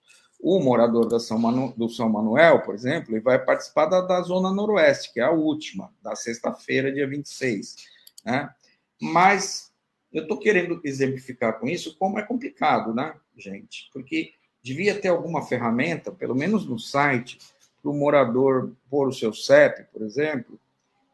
[0.45, 4.21] O morador da São Manu, do São Manuel, por exemplo, ele vai participar da, da
[4.23, 7.77] Zona Noroeste, que é a última, da sexta-feira, dia 26.
[8.25, 8.53] Né?
[9.01, 9.71] Mas
[10.11, 13.89] eu estou querendo exemplificar com isso como é complicado, né, gente?
[13.93, 17.37] Porque devia ter alguma ferramenta, pelo menos no site,
[17.81, 20.59] para o morador pôr o seu CEP, por exemplo,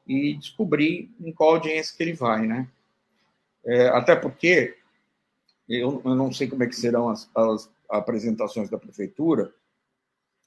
[0.08, 2.68] e descobrir em qual audiência que ele vai, né?
[3.64, 4.76] É, até porque
[5.68, 9.54] eu, eu, não sei como é que serão as, as apresentações da prefeitura,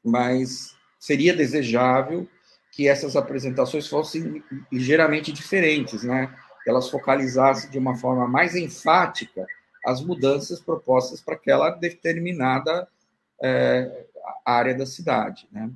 [0.05, 2.29] mas seria desejável
[2.73, 6.35] que essas apresentações fossem ligeiramente diferentes, né?
[6.65, 9.47] Que elas focalizassem de uma forma mais enfática
[9.85, 12.89] as mudanças propostas para aquela determinada
[13.43, 14.07] é,
[14.45, 15.71] área da cidade, né?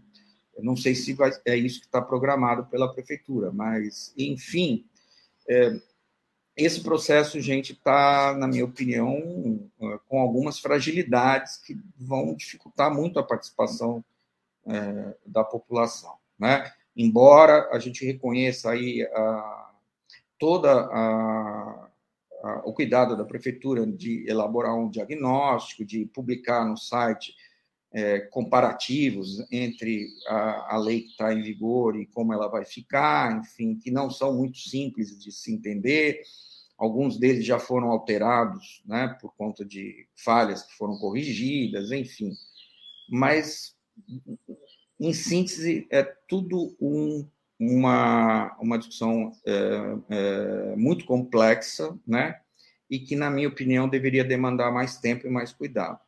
[0.57, 4.87] Eu não sei se vai, é isso que está programado pela prefeitura, mas, enfim,
[5.49, 5.79] é,
[6.57, 13.19] esse processo, gente, está, na minha opinião, eh, com algumas fragilidades que vão dificultar muito
[13.19, 14.03] a participação
[14.67, 16.73] é, da população, né?
[16.97, 19.71] Embora a gente reconheça aí a,
[20.39, 21.89] toda a,
[22.43, 27.35] a, o cuidado da prefeitura de elaborar um diagnóstico, de publicar no site
[27.97, 33.41] é, comparativos entre a, a lei que está em vigor e como ela vai ficar,
[33.41, 36.21] enfim, que não são muito simples de se entender,
[36.79, 42.33] Alguns deles já foram alterados, né, por conta de falhas que foram corrigidas, enfim.
[43.09, 43.75] Mas,
[45.01, 47.27] em síntese, é tudo um,
[47.59, 49.55] uma, uma discussão é,
[50.11, 52.39] é, muito complexa, né,
[52.91, 55.99] e que, na minha opinião, deveria demandar mais tempo e mais cuidado.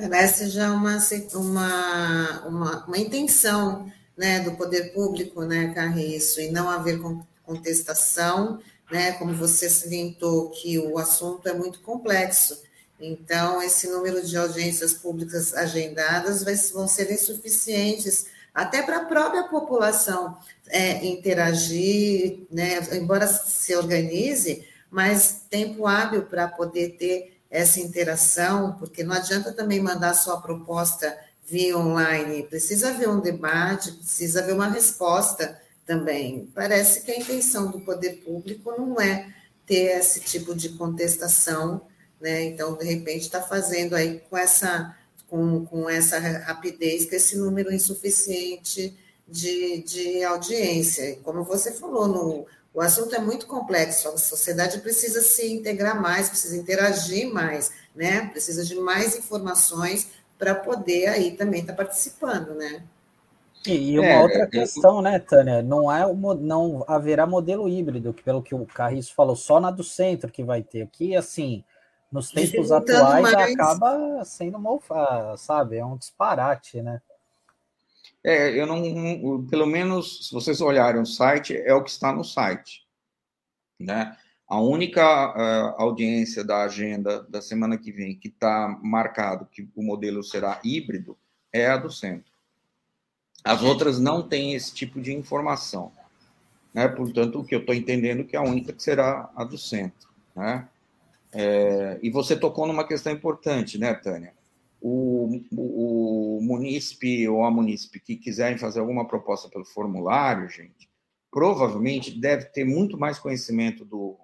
[0.00, 0.98] Parece já uma,
[1.34, 7.00] uma, uma, uma intenção né, do poder público, né, Carriço, e não haver
[7.44, 9.12] contestação né?
[9.12, 12.60] Como você salientou que o assunto é muito complexo.
[12.98, 19.44] Então, esse número de audiências públicas agendadas vai, vão ser insuficientes até para a própria
[19.44, 20.36] população
[20.68, 22.80] é, interagir, né?
[22.92, 29.80] embora se organize, mais tempo hábil para poder ter essa interação, porque não adianta também
[29.80, 36.48] mandar só a proposta via online, precisa haver um debate, precisa haver uma resposta também.
[36.54, 39.34] Parece que a intenção do poder público não é
[39.66, 41.82] ter esse tipo de contestação,
[42.20, 42.44] né?
[42.44, 44.96] Então, de repente, está fazendo aí com essa,
[45.26, 48.96] com, com essa rapidez, com esse número insuficiente
[49.26, 51.18] de, de audiência.
[51.24, 56.28] Como você falou, no, o assunto é muito complexo, a sociedade precisa se integrar mais,
[56.28, 58.28] precisa interagir mais, né?
[58.28, 60.08] Precisa de mais informações
[60.38, 62.82] para poder aí também estar tá participando, né?
[63.66, 65.62] E, uma é, outra questão, né, Tânia?
[65.62, 66.10] Não, é,
[66.40, 70.42] não haverá modelo híbrido, que pelo que o Carriço falou, só na do centro que
[70.42, 71.62] vai ter aqui, assim,
[72.10, 73.52] nos tempos atuais mais...
[73.52, 77.02] acaba sendo uma, sabe, é um disparate, né?
[78.22, 82.22] É, eu não, pelo menos, se vocês olharem o site, é o que está no
[82.22, 82.86] site,
[83.78, 84.16] né?
[84.46, 89.82] A única uh, audiência da agenda da semana que vem que está marcado que o
[89.82, 91.16] modelo será híbrido
[91.52, 92.32] é a do centro.
[93.44, 95.92] As outras não têm esse tipo de informação.
[96.74, 96.88] Né?
[96.88, 100.08] Portanto, o que eu estou entendendo é que a única que será a do centro.
[100.34, 100.68] Né?
[101.32, 104.34] É, e você tocou numa questão importante, né, Tânia?
[104.80, 110.88] O, o, o munícipe ou a munícipe que quiserem fazer alguma proposta pelo formulário, gente,
[111.30, 114.18] provavelmente deve ter muito mais conhecimento do,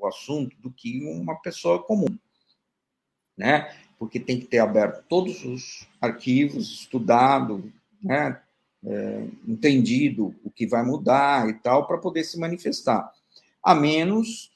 [0.00, 2.18] o assunto do que uma pessoa comum,
[3.36, 3.74] né?
[3.98, 7.70] Porque tem que ter aberto todos os arquivos, estudado,
[8.02, 8.40] né?
[8.82, 13.12] É, entendido o que vai mudar e tal, para poder se manifestar.
[13.62, 14.50] A menos,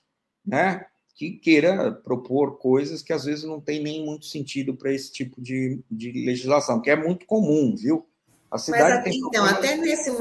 [0.44, 0.86] né?
[1.14, 5.40] Que queira propor coisas que às vezes não tem nem muito sentido para esse tipo
[5.40, 8.06] de, de legislação, que é muito comum, viu?
[8.50, 10.12] A cidade Mas, tem então, até nesse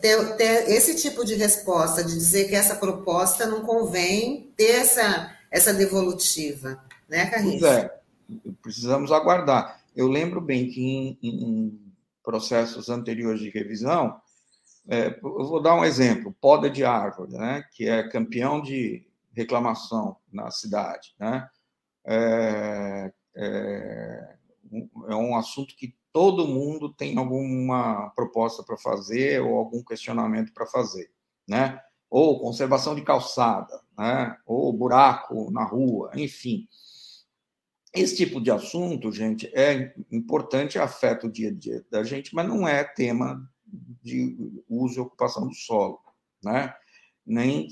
[0.00, 5.30] ter, ter esse tipo de resposta, de dizer que essa proposta não convém ter essa,
[5.50, 7.60] essa devolutiva, né, Carlinhos?
[7.60, 8.00] Pois é,
[8.62, 9.78] precisamos aguardar.
[9.94, 11.80] Eu lembro bem que em, em
[12.24, 14.16] processos anteriores de revisão,
[14.88, 20.16] é, eu vou dar um exemplo, poda de árvore, né, que é campeão de reclamação
[20.32, 21.48] na cidade, né,
[22.04, 24.36] é, é,
[25.08, 30.66] é um assunto que todo mundo tem alguma proposta para fazer ou algum questionamento para
[30.66, 31.10] fazer,
[31.48, 31.80] né?
[32.10, 34.36] Ou conservação de calçada, né?
[34.44, 36.68] Ou buraco na rua, enfim.
[37.94, 42.46] Esse tipo de assunto, gente, é importante, afeta o dia a dia da gente, mas
[42.46, 43.42] não é tema
[44.02, 44.36] de
[44.68, 46.00] uso e ocupação do solo,
[46.42, 46.74] né?
[47.24, 47.68] Nem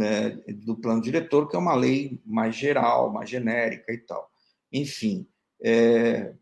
[0.00, 4.30] é, do plano diretor, que é uma lei mais geral, mais genérica e tal.
[4.72, 5.26] Enfim,
[5.62, 6.32] é,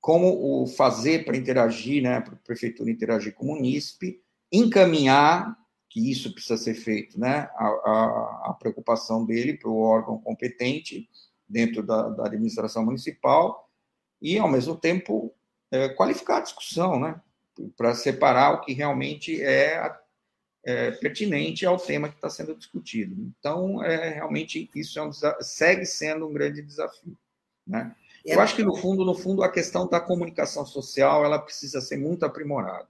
[0.00, 4.20] como o fazer para interagir, né, para a prefeitura interagir com o munícipe,
[4.52, 5.56] encaminhar,
[5.88, 11.08] que isso precisa ser feito, né, a, a, a preocupação dele para o órgão competente
[11.48, 13.68] dentro da, da, administração municipal
[14.20, 15.34] e, ao mesmo tempo,
[15.70, 17.20] é, qualificar a discussão, né,
[17.76, 19.80] para separar o que realmente é,
[20.66, 23.14] é, pertinente ao tema que está sendo discutido.
[23.38, 27.16] Então, é, realmente, isso é um, segue sendo um grande desafio,
[27.64, 27.94] né.
[28.24, 31.96] Eu acho que no fundo, no fundo, a questão da comunicação social ela precisa ser
[31.96, 32.88] muito aprimorada.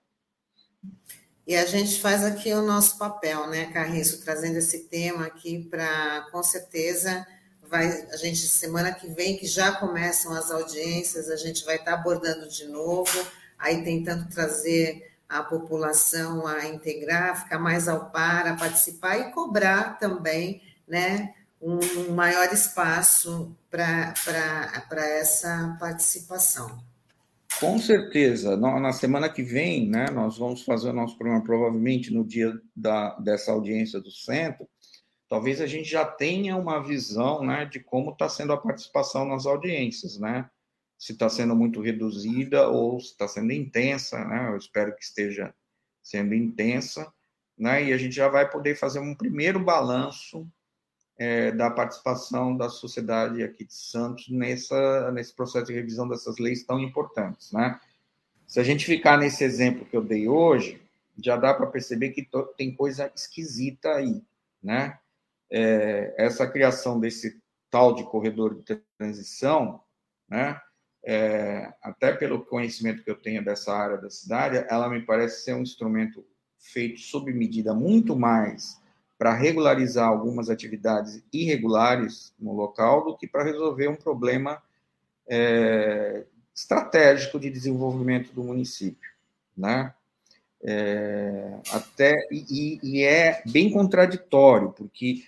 [1.47, 6.27] E a gente faz aqui o nosso papel, né, Carriço, trazendo esse tema aqui para,
[6.33, 7.27] com certeza,
[7.68, 11.93] vai a gente semana que vem que já começam as audiências, a gente vai estar
[11.93, 13.27] abordando de novo,
[13.59, 19.99] aí tentando trazer a população a integrar, ficar mais ao par, a participar e cobrar
[19.99, 24.14] também, né, um maior espaço para
[25.18, 26.81] essa participação.
[27.59, 28.57] Com certeza.
[28.57, 33.18] Na semana que vem, né, nós vamos fazer o nosso programa, provavelmente no dia da,
[33.18, 34.68] dessa audiência do centro.
[35.29, 39.47] Talvez a gente já tenha uma visão né, de como está sendo a participação nas
[39.47, 40.49] audiências, né?
[40.99, 44.49] Se está sendo muito reduzida ou se está sendo intensa, né?
[44.51, 45.55] Eu espero que esteja
[46.03, 47.12] sendo intensa,
[47.57, 47.84] né?
[47.84, 50.47] E a gente já vai poder fazer um primeiro balanço
[51.18, 56.64] é, da participação da sociedade aqui de Santos nessa, nesse processo de revisão dessas leis
[56.64, 57.53] tão importantes.
[57.53, 57.80] Né?
[58.47, 60.80] Se a gente ficar nesse exemplo que eu dei hoje,
[61.22, 64.22] já dá para perceber que tem coisa esquisita aí.
[64.62, 64.99] Né?
[65.51, 67.40] É, essa criação desse
[67.70, 69.80] tal de corredor de transição,
[70.28, 70.61] né?
[71.09, 75.54] É, até pelo conhecimento que eu tenho dessa área da cidade, ela me parece ser
[75.54, 76.26] um instrumento
[76.59, 78.80] feito sob medida muito mais
[79.16, 84.61] para regularizar algumas atividades irregulares no local do que para resolver um problema
[85.28, 89.11] é, estratégico de desenvolvimento do município,
[89.57, 89.94] né?
[90.61, 95.22] É, até e, e, é bem contraditório porque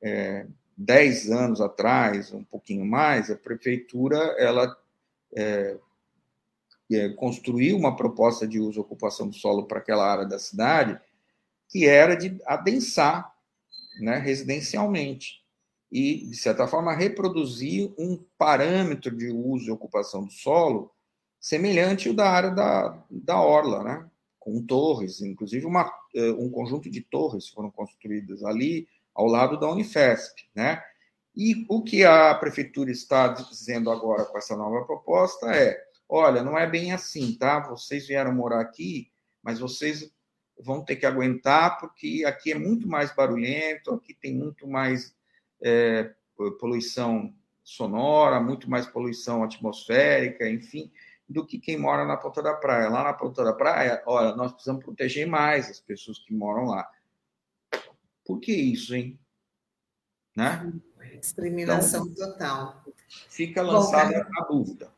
[0.00, 4.76] é, 10 anos atrás, um pouquinho mais, a prefeitura ela
[5.36, 5.76] é,
[6.92, 11.00] é, construiu uma proposta de uso e ocupação do solo para aquela área da cidade
[11.68, 13.34] que era de adensar
[14.00, 15.42] né, residencialmente
[15.90, 20.92] e, de certa forma, reproduzir um parâmetro de uso e ocupação do solo
[21.40, 24.10] semelhante ao da área da, da Orla, né?
[24.44, 29.70] com torres, inclusive uma, é, um conjunto de torres foram construídas ali ao lado da
[29.70, 30.82] Unifesp, né?
[31.36, 35.76] E o que a prefeitura está dizendo agora com essa nova proposta é:
[36.08, 37.60] olha, não é bem assim, tá?
[37.60, 39.10] Vocês vieram morar aqui,
[39.42, 40.12] mas vocês
[40.58, 45.14] vão ter que aguentar, porque aqui é muito mais barulhento, aqui tem muito mais
[45.60, 46.14] é,
[46.60, 50.92] poluição sonora, muito mais poluição atmosférica, enfim,
[51.28, 52.88] do que quem mora na ponta da praia.
[52.88, 56.88] Lá na ponta da praia, olha, nós precisamos proteger mais as pessoas que moram lá.
[58.24, 59.18] Por que isso, hein?
[60.36, 60.72] Né?
[61.24, 62.84] Discriminação então, total.
[63.30, 64.90] Fica lançada Bom, a dúvida.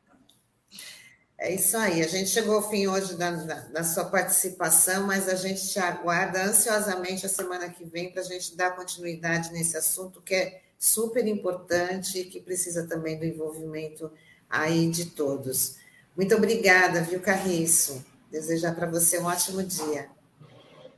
[1.38, 2.02] É isso aí.
[2.02, 5.78] A gente chegou ao fim hoje da, da, da, sua participação, mas a gente te
[5.78, 10.62] aguarda ansiosamente a semana que vem para a gente dar continuidade nesse assunto que é
[10.76, 14.10] super importante e que precisa também do envolvimento
[14.50, 15.76] aí de todos.
[16.16, 18.04] Muito obrigada, viu, Carriço?
[18.32, 20.08] Desejar para você um ótimo dia.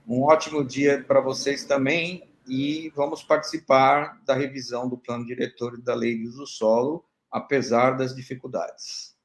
[0.06, 5.94] Um ótimo dia para vocês também e vamos participar da revisão do plano diretor da
[5.94, 9.16] lei de uso solo, apesar das dificuldades.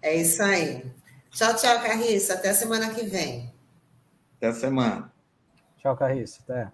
[0.00, 0.84] É isso aí.
[1.30, 2.34] Tchau, tchau, Carriça.
[2.34, 3.52] Até a semana que vem.
[4.36, 5.12] Até a semana.
[5.78, 6.42] Tchau, Carriça.
[6.42, 6.72] Até.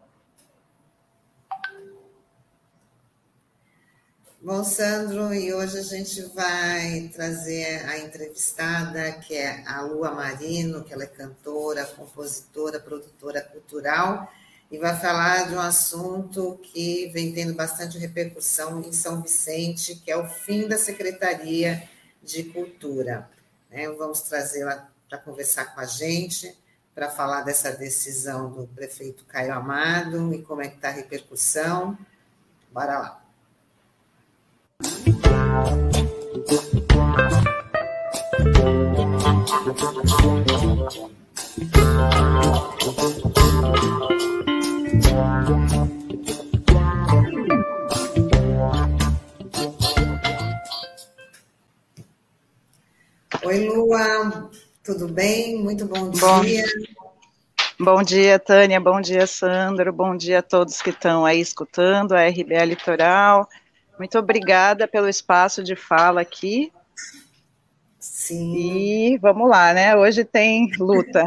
[4.43, 10.83] Bom, Sandro, e hoje a gente vai trazer a entrevistada, que é a Lua Marino,
[10.83, 14.33] que ela é cantora, compositora, produtora cultural,
[14.71, 20.11] e vai falar de um assunto que vem tendo bastante repercussão em São Vicente, que
[20.11, 21.89] é o fim da Secretaria
[22.23, 23.29] de Cultura.
[23.69, 23.89] Né?
[23.89, 26.57] Vamos trazê-la para conversar com a gente,
[26.95, 31.99] para falar dessa decisão do prefeito Caio Amado e como é que está a repercussão.
[32.73, 33.21] Bora lá.
[40.13, 40.30] Oi,
[54.95, 55.57] tudo bem?
[55.57, 56.65] Muito bom dia.
[57.79, 62.13] Bom, bom dia, Tânia, bom dia, Sandro, bom dia a todos que estão aí escutando
[62.13, 63.49] a RBA Litoral.
[63.97, 66.73] Muito obrigada pelo espaço de fala aqui.
[68.01, 68.57] Sim.
[68.57, 69.95] E vamos lá, né?
[69.95, 71.25] Hoje tem luta.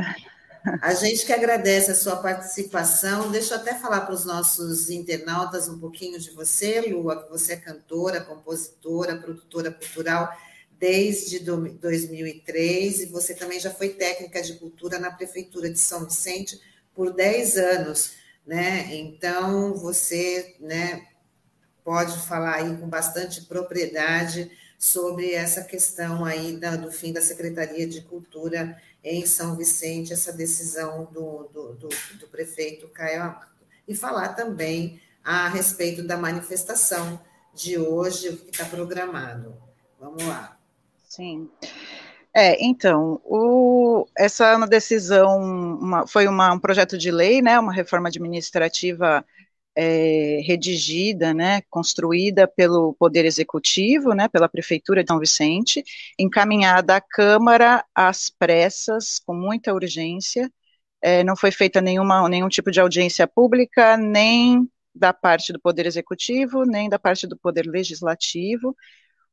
[0.82, 3.32] A gente que agradece a sua participação.
[3.32, 7.54] Deixa eu até falar para os nossos internautas um pouquinho de você, Lua, que você
[7.54, 10.30] é cantora, compositora, produtora cultural
[10.84, 16.60] desde 2003 e você também já foi técnica de cultura na prefeitura de São Vicente
[16.94, 18.16] por 10 anos,
[18.46, 18.94] né?
[18.94, 21.08] Então você, né,
[21.86, 27.88] pode falar aí com bastante propriedade sobre essa questão aí da, do fim da Secretaria
[27.88, 33.54] de Cultura em São Vicente, essa decisão do, do, do, do prefeito Caio Amado.
[33.88, 37.22] E falar também a respeito da manifestação
[37.54, 39.56] de hoje, o que está programado.
[39.98, 40.60] Vamos lá.
[41.16, 41.48] Sim.
[42.36, 47.72] É, então, o, essa é decisão uma, foi uma, um projeto de lei, né, uma
[47.72, 49.24] reforma administrativa
[49.76, 55.84] é, redigida, né, construída pelo Poder Executivo, né, pela Prefeitura de São Vicente,
[56.18, 60.52] encaminhada à Câmara às pressas, com muita urgência.
[61.00, 65.86] É, não foi feita nenhuma, nenhum tipo de audiência pública, nem da parte do Poder
[65.86, 68.76] Executivo, nem da parte do Poder Legislativo.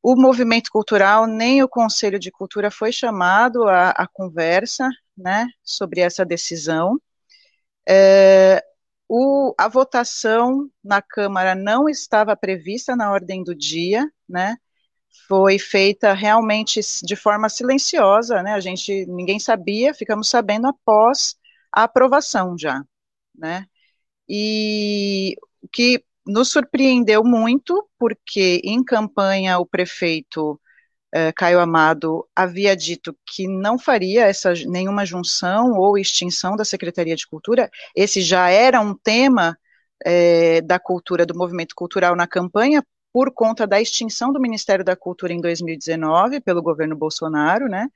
[0.02, 6.24] O movimento cultural, nem o Conselho de Cultura foi chamado à, conversa, né, sobre essa
[6.24, 6.98] decisão.
[7.86, 8.64] É,
[9.08, 14.56] o, a votação na Câmara não estava prevista na ordem do dia, né,
[15.28, 21.36] foi feita realmente de forma silenciosa, né, a gente, ninguém sabia, ficamos sabendo após
[21.72, 22.82] a aprovação já,
[23.34, 23.66] né,
[24.28, 30.60] e o que nos surpreendeu muito, porque em campanha o prefeito
[31.12, 37.16] eh, Caio Amado havia dito que não faria essa nenhuma junção ou extinção da Secretaria
[37.16, 37.68] de Cultura.
[37.96, 39.58] Esse já era um tema
[40.04, 44.94] eh, da cultura, do movimento cultural na campanha, por conta da extinção do Ministério da
[44.96, 47.88] Cultura em 2019 pelo governo Bolsonaro, né?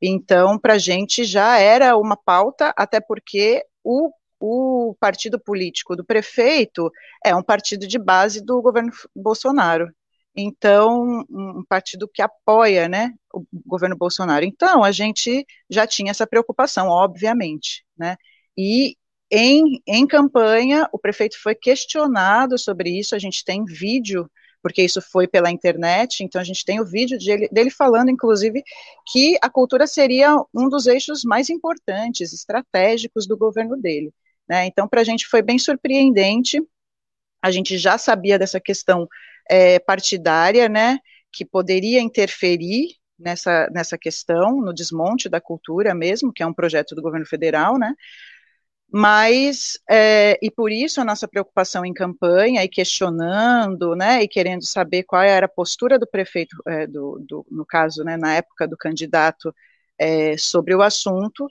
[0.00, 4.10] Então, para a gente já era uma pauta, até porque o
[4.46, 6.90] o partido político do prefeito
[7.24, 9.90] é um partido de base do governo Bolsonaro.
[10.36, 14.44] Então, um partido que apoia, né, o governo Bolsonaro.
[14.44, 18.16] Então, a gente já tinha essa preocupação, obviamente, né?
[18.56, 18.96] E
[19.30, 24.28] em, em campanha, o prefeito foi questionado sobre isso, a gente tem vídeo
[24.62, 28.62] porque isso foi pela internet, então a gente tem o vídeo dele, dele, falando, inclusive,
[29.12, 34.10] que a cultura seria um dos eixos mais importantes, estratégicos do governo dele.
[34.48, 34.66] Né?
[34.66, 36.60] Então, para a gente foi bem surpreendente,
[37.42, 39.08] a gente já sabia dessa questão
[39.50, 40.98] é, partidária, né,
[41.32, 46.94] que poderia interferir nessa, nessa questão, no desmonte da cultura mesmo, que é um projeto
[46.94, 47.94] do governo federal, né,
[48.90, 54.64] mas, é, e por isso a nossa preocupação em campanha e questionando, né, e querendo
[54.64, 58.68] saber qual era a postura do prefeito, é, do, do, no caso, né, na época
[58.68, 59.52] do candidato,
[59.98, 61.46] é, sobre o assunto.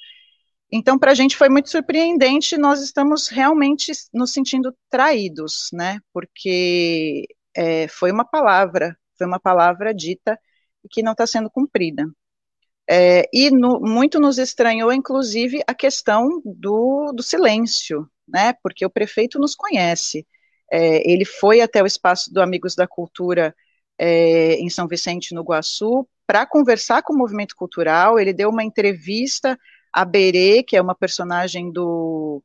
[0.75, 7.27] Então, para a gente foi muito surpreendente, nós estamos realmente nos sentindo traídos, né, porque
[7.55, 10.35] é, foi uma palavra, foi uma palavra dita
[10.89, 12.07] que não está sendo cumprida.
[12.89, 18.53] É, e no, muito nos estranhou, inclusive, a questão do, do silêncio, né?
[18.63, 20.27] Porque o prefeito nos conhece.
[20.71, 23.55] É, ele foi até o espaço do Amigos da Cultura
[23.97, 28.19] é, em São Vicente, no Guaçu, para conversar com o movimento cultural.
[28.19, 29.57] Ele deu uma entrevista
[29.93, 32.41] a Berê, que é uma personagem do,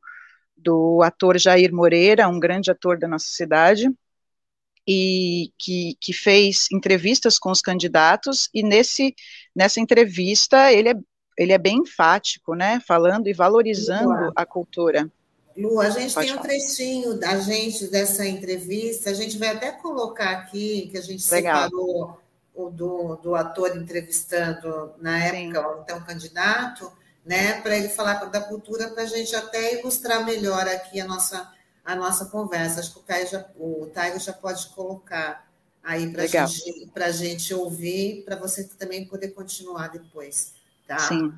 [0.55, 3.89] do ator Jair Moreira, um grande ator da nossa cidade
[4.87, 9.13] e que, que fez entrevistas com os candidatos, e nesse,
[9.55, 10.93] nessa entrevista ele é,
[11.37, 15.07] ele é bem enfático, né, falando e valorizando a cultura.
[15.55, 16.39] Lu, a gente Pode tem falar.
[16.39, 21.29] um trechinho da gente dessa entrevista, a gente vai até colocar aqui, que a gente
[21.29, 21.63] Legal.
[21.65, 22.19] separou
[22.55, 25.81] o do, do ator entrevistando na época, Sim.
[25.83, 26.91] então candidato,
[27.25, 31.51] né, para ele falar da cultura, para a gente até ilustrar melhor aqui a nossa
[31.83, 32.79] a nossa conversa.
[32.79, 35.49] Acho que o Caio já, o Taio já pode colocar
[35.83, 40.53] aí para gente, a gente ouvir, para você também poder continuar depois.
[40.87, 40.99] Tá?
[40.99, 41.33] Sim.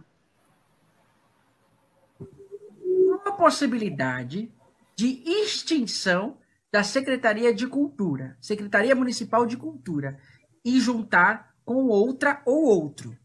[2.83, 4.51] Uma possibilidade
[4.95, 6.37] de extinção
[6.71, 10.19] da Secretaria de Cultura, Secretaria Municipal de Cultura,
[10.63, 13.17] e juntar com outra ou outro.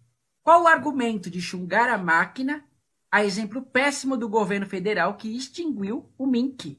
[0.47, 2.63] Qual o argumento de chungar a máquina,
[3.11, 6.79] a exemplo péssimo do governo federal que extinguiu o MINC?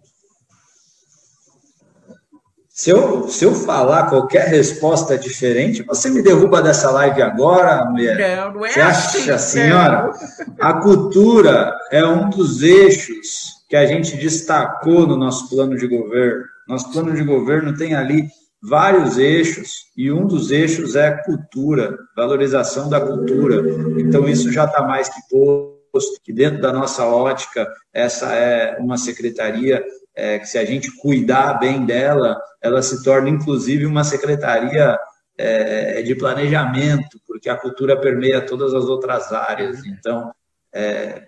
[2.70, 8.38] Se eu, se eu falar qualquer resposta diferente, você me derruba dessa live agora, mulher?
[8.38, 10.14] Não, não é você acha, assim, senhora?
[10.62, 16.46] A cultura é um dos eixos que a gente destacou no nosso plano de governo.
[16.70, 18.30] Nosso plano de governo tem ali
[18.68, 23.64] vários eixos e um dos eixos é cultura, valorização da cultura.
[23.98, 28.98] Então isso já está mais que posto que dentro da nossa ótica essa é uma
[28.98, 35.00] secretaria é, que se a gente cuidar bem dela, ela se torna inclusive uma secretaria
[35.38, 39.86] é, de planejamento, porque a cultura permeia todas as outras áreas.
[39.86, 40.34] Então,
[40.74, 41.28] é,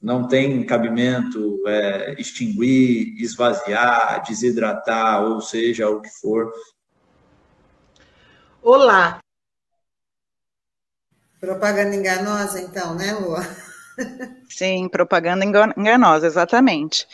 [0.00, 6.50] não tem cabimento é, extinguir, esvaziar, desidratar, ou seja, o que for.
[8.62, 9.18] Olá.
[11.40, 13.40] Propaganda enganosa, então, né, Lua?
[14.48, 17.08] Sim, propaganda enganosa, exatamente.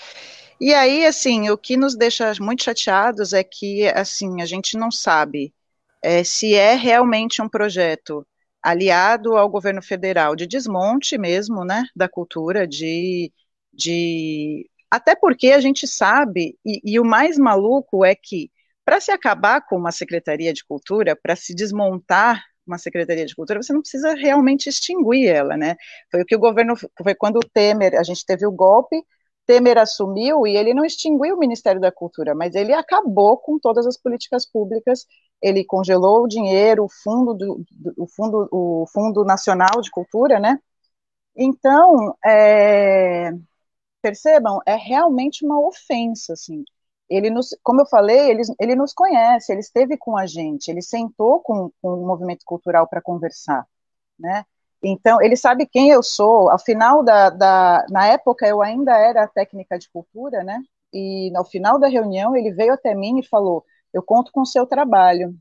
[0.61, 4.91] E aí, assim, o que nos deixa muito chateados é que, assim, a gente não
[4.91, 5.55] sabe
[6.03, 8.27] é, se é realmente um projeto
[8.63, 13.33] aliado ao governo federal de desmonte mesmo, né, da cultura, de,
[13.73, 18.51] de até porque a gente sabe, e, e o mais maluco é que
[18.89, 23.63] para se acabar com uma secretaria de cultura, para se desmontar uma secretaria de cultura,
[23.63, 25.77] você não precisa realmente extinguir ela, né?
[26.11, 26.73] Foi o que o governo,
[27.03, 29.05] foi quando o Temer, a gente teve o golpe,
[29.47, 33.87] Temer assumiu e ele não extinguiu o Ministério da Cultura, mas ele acabou com todas
[33.87, 35.05] as políticas públicas,
[35.43, 37.63] ele congelou o dinheiro, o fundo, do,
[37.99, 40.59] o fundo, o fundo nacional de cultura, né?
[41.37, 43.33] Então, é,
[44.01, 46.65] percebam, é realmente uma ofensa, assim.
[47.11, 50.83] Ele nos, como eu falei, ele, ele nos conhece, ele esteve com a gente, ele
[50.83, 53.67] sentou com, com o movimento cultural para conversar,
[54.19, 54.45] né?
[54.83, 56.51] Então, ele sabe quem eu sou.
[56.51, 60.63] Ao final da, da, Na época, eu ainda era técnica de cultura, né?
[60.93, 64.47] E no final da reunião, ele veio até mim e falou: Eu conto com o
[64.47, 65.35] seu trabalho.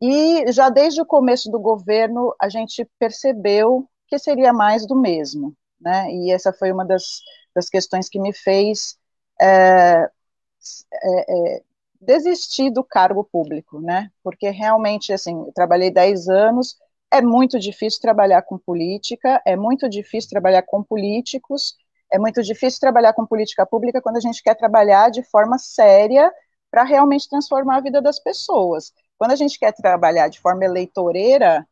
[0.00, 5.54] E já desde o começo do governo, a gente percebeu que seria mais do mesmo,
[5.80, 6.10] né?
[6.12, 7.20] E essa foi uma das,
[7.54, 8.98] das questões que me fez
[9.40, 10.10] é,
[10.92, 11.62] é, é,
[12.00, 14.10] desistir do cargo público, né?
[14.22, 16.76] Porque realmente, assim, trabalhei 10 anos
[17.12, 21.76] é muito difícil trabalhar com política, é muito difícil trabalhar com políticos,
[22.10, 26.32] é muito difícil trabalhar com política pública quando a gente quer trabalhar de forma séria
[26.70, 28.94] para realmente transformar a vida das pessoas.
[29.18, 31.68] Quando a gente quer trabalhar de forma eleitoreira,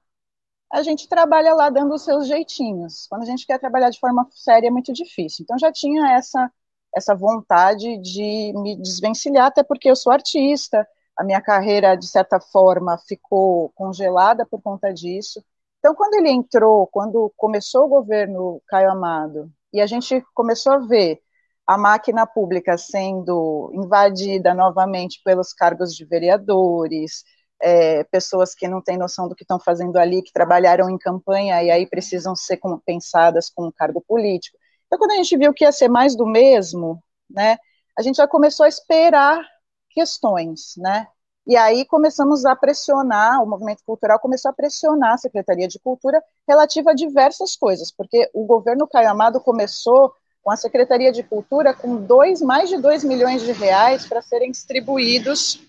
[0.70, 3.06] a gente trabalha lá dando os seus jeitinhos.
[3.08, 5.42] Quando a gente quer trabalhar de forma séria é muito difícil.
[5.42, 6.52] Então já tinha essa
[6.94, 10.86] essa vontade de me desvencilhar, até porque eu sou artista,
[11.16, 15.42] a minha carreira de certa forma ficou congelada por conta disso.
[15.78, 20.78] Então quando ele entrou, quando começou o governo Caio Amado, e a gente começou a
[20.78, 21.20] ver
[21.66, 27.22] a máquina pública sendo invadida novamente pelos cargos de vereadores,
[27.62, 31.62] é, pessoas que não têm noção do que estão fazendo ali, que trabalharam em campanha
[31.62, 34.58] e aí precisam ser compensadas com um cargo político.
[34.90, 37.58] Então, quando a gente viu que ia ser mais do mesmo, né,
[37.96, 39.40] a gente já começou a esperar
[39.88, 41.06] questões, né,
[41.46, 46.20] e aí começamos a pressionar, o movimento cultural começou a pressionar a Secretaria de Cultura
[46.46, 50.12] relativa a diversas coisas, porque o governo Caio Amado começou
[50.42, 54.50] com a Secretaria de Cultura com dois, mais de 2 milhões de reais para serem
[54.50, 55.60] distribuídos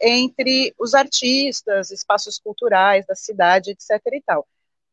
[0.00, 4.00] entre os artistas, espaços culturais da cidade, etc.
[4.12, 4.46] e tal.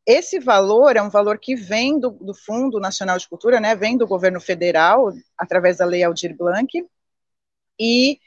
[0.06, 3.98] Esse valor é um valor que vem do, do Fundo Nacional de Cultura, né, vem
[3.98, 6.68] do governo federal, através da Lei Aldir Blanc,
[7.80, 8.20] e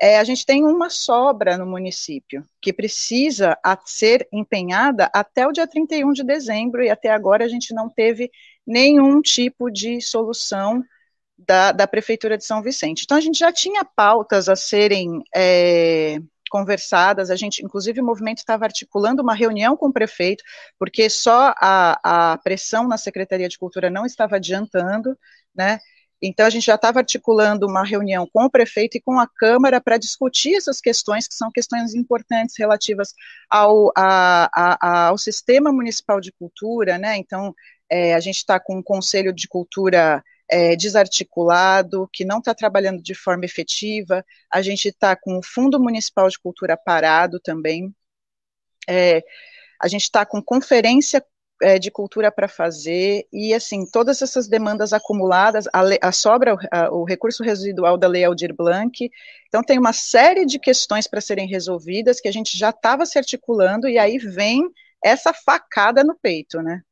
[0.00, 5.66] é, a gente tem uma sobra no município, que precisa ser empenhada até o dia
[5.66, 8.30] 31 de dezembro, e até agora a gente não teve
[8.66, 10.82] nenhum tipo de solução
[11.38, 13.02] da, da Prefeitura de São Vicente.
[13.04, 16.18] Então, a gente já tinha pautas a serem é,
[16.54, 20.44] conversadas, a gente, inclusive, o movimento estava articulando uma reunião com o prefeito,
[20.78, 25.18] porque só a, a pressão na Secretaria de Cultura não estava adiantando,
[25.52, 25.80] né?
[26.22, 29.80] Então, a gente já estava articulando uma reunião com o prefeito e com a Câmara
[29.80, 33.12] para discutir essas questões, que são questões importantes relativas
[33.50, 37.16] ao, a, a, ao sistema municipal de cultura, né?
[37.16, 37.52] Então,
[37.90, 43.02] é, a gente está com um conselho de cultura é, desarticulado, que não está trabalhando
[43.02, 47.94] de forma efetiva, a gente está com o Fundo Municipal de Cultura parado também,
[48.88, 49.22] é,
[49.80, 51.24] a gente está com conferência
[51.62, 56.90] é, de cultura para fazer, e assim, todas essas demandas acumuladas, a, a sobra, a,
[56.90, 59.10] o recurso residual da Lei Aldir Blanc,
[59.48, 63.18] então tem uma série de questões para serem resolvidas que a gente já estava se
[63.18, 64.68] articulando, e aí vem
[65.02, 66.82] essa facada no peito, né?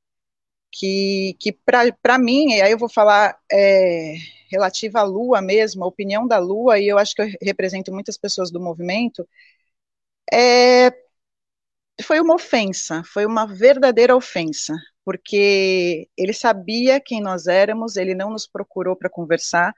[0.72, 4.14] Que, que para mim, e aí eu vou falar é,
[4.50, 8.16] relativa à Lua mesmo, a opinião da Lua, e eu acho que eu represento muitas
[8.16, 9.26] pessoas do movimento,
[10.32, 10.92] é,
[12.02, 18.30] foi uma ofensa, foi uma verdadeira ofensa, porque ele sabia quem nós éramos, ele não
[18.30, 19.74] nos procurou para conversar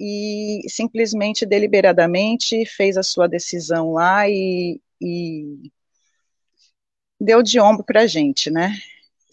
[0.00, 5.70] e simplesmente deliberadamente fez a sua decisão lá e, e
[7.20, 8.72] deu de ombro para a gente, né?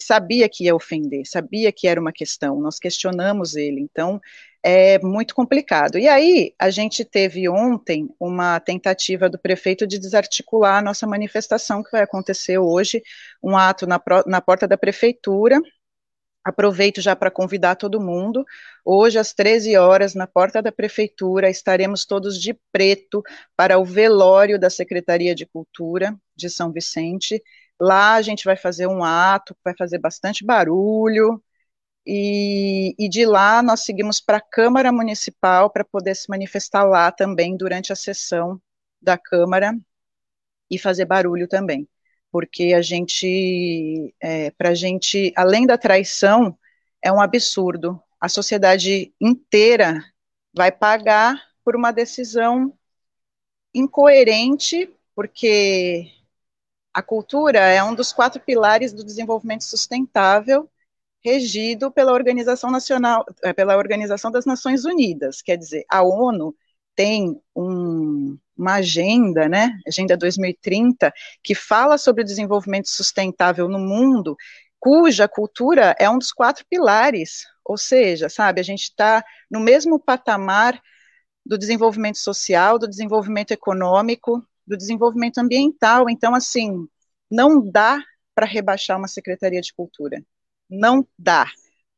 [0.00, 4.20] Sabia que ia ofender, sabia que era uma questão, nós questionamos ele, então
[4.62, 5.98] é muito complicado.
[5.98, 11.82] E aí, a gente teve ontem uma tentativa do prefeito de desarticular a nossa manifestação,
[11.82, 13.02] que vai acontecer hoje,
[13.42, 15.60] um ato na, na porta da prefeitura.
[16.44, 18.44] Aproveito já para convidar todo mundo.
[18.84, 23.22] Hoje, às 13 horas, na porta da prefeitura, estaremos todos de preto
[23.56, 27.42] para o velório da Secretaria de Cultura de São Vicente.
[27.80, 31.42] Lá a gente vai fazer um ato, vai fazer bastante barulho,
[32.10, 37.12] e, e, de lá nós seguimos para a Câmara Municipal para poder se manifestar lá
[37.12, 38.60] também durante a sessão
[39.00, 39.78] da Câmara
[40.70, 41.88] e fazer barulho também,
[42.32, 46.58] porque a gente, é, para a gente, além da traição,
[47.02, 48.02] é um absurdo.
[48.20, 50.02] A sociedade inteira
[50.54, 52.72] vai pagar por uma decisão
[53.74, 56.10] incoerente, porque
[56.98, 60.68] a cultura é um dos quatro pilares do desenvolvimento sustentável
[61.24, 66.56] regido pela Organização Nacional, eh, pela Organização das Nações Unidas, quer dizer, a ONU
[66.96, 74.36] tem um, uma agenda, né, Agenda 2030, que fala sobre o desenvolvimento sustentável no mundo,
[74.80, 80.00] cuja cultura é um dos quatro pilares, ou seja, sabe, a gente está no mesmo
[80.00, 80.82] patamar
[81.46, 86.86] do desenvolvimento social, do desenvolvimento econômico, do desenvolvimento ambiental, então, assim,
[87.30, 87.98] não dá
[88.34, 90.22] para rebaixar uma Secretaria de Cultura
[90.68, 91.46] não dá.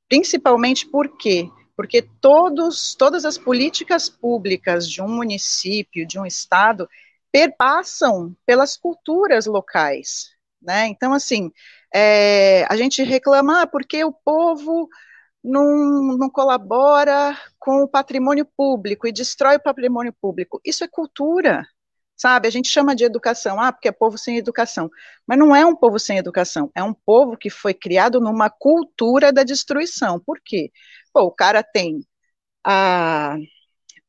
[0.09, 1.49] Principalmente por quê?
[1.77, 6.89] Porque todos, todas as políticas públicas de um município, de um estado,
[7.33, 10.89] perpassam pelas culturas locais, né?
[10.89, 11.51] Então, assim,
[11.95, 14.89] é, a gente reclama ah, porque o povo
[15.43, 20.61] não, não colabora com o patrimônio público e destrói o patrimônio público.
[20.65, 21.67] Isso é cultura,
[22.21, 22.47] sabe?
[22.47, 24.91] A gente chama de educação, ah, porque é povo sem educação.
[25.27, 29.33] Mas não é um povo sem educação, é um povo que foi criado numa cultura
[29.33, 30.21] da destruição.
[30.21, 30.71] Por quê?
[31.15, 32.05] Pô, o cara tem
[32.65, 33.37] a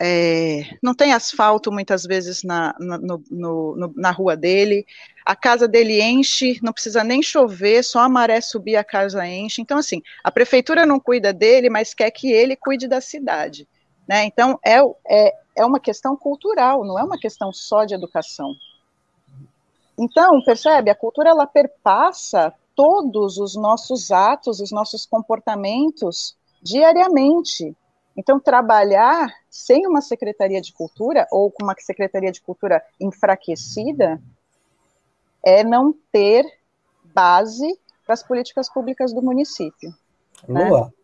[0.01, 4.85] é, não tem asfalto muitas vezes na, na, no, no, na rua dele,
[5.25, 9.61] a casa dele enche, não precisa nem chover, só a maré subir a casa enche.
[9.61, 13.67] Então, assim, a prefeitura não cuida dele, mas quer que ele cuide da cidade.
[14.11, 14.25] Né?
[14.25, 18.53] Então, é, é, é uma questão cultural, não é uma questão só de educação.
[19.97, 20.91] Então, percebe?
[20.91, 27.73] A cultura ela perpassa todos os nossos atos, os nossos comportamentos diariamente.
[28.17, 34.21] Então, trabalhar sem uma secretaria de cultura ou com uma secretaria de cultura enfraquecida
[35.41, 36.43] é não ter
[37.13, 39.95] base para as políticas públicas do município.
[40.49, 41.00] Lua, né?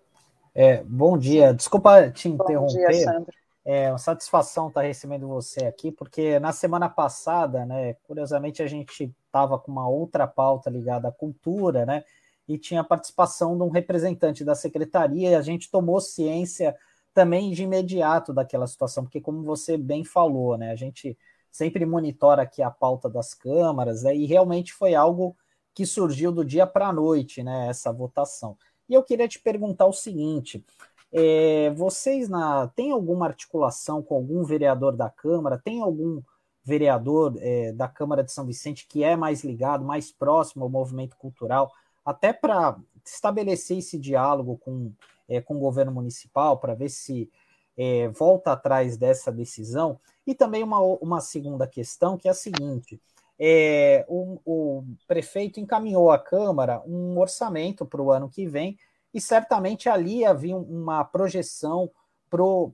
[0.57, 1.53] É, bom dia.
[1.53, 2.81] Desculpa te interromper.
[2.81, 3.33] Bom dia, Sandra.
[3.63, 9.13] É uma satisfação estar recebendo você aqui, porque na semana passada, né, curiosamente, a gente
[9.25, 12.03] estava com uma outra pauta ligada à cultura, né,
[12.47, 16.75] e tinha a participação de um representante da secretaria, e a gente tomou ciência
[17.13, 21.17] também de imediato daquela situação, porque como você bem falou, né, a gente
[21.51, 25.35] sempre monitora aqui a pauta das câmaras, né, e realmente foi algo
[25.75, 28.57] que surgiu do dia para a noite, né, essa votação.
[28.89, 30.63] E eu queria te perguntar o seguinte:
[31.11, 35.57] é, vocês na tem alguma articulação com algum vereador da Câmara?
[35.57, 36.21] Tem algum
[36.63, 41.15] vereador é, da Câmara de São Vicente que é mais ligado, mais próximo ao movimento
[41.15, 41.71] cultural,
[42.05, 44.91] até para estabelecer esse diálogo com
[45.27, 47.29] é, com o governo municipal para ver se
[47.77, 49.99] é, volta atrás dessa decisão.
[50.25, 52.99] E também uma, uma segunda questão, que é a seguinte:
[53.39, 58.77] é, o, o, prefeito encaminhou à Câmara um orçamento para o ano que vem,
[59.13, 61.89] e certamente ali havia uma projeção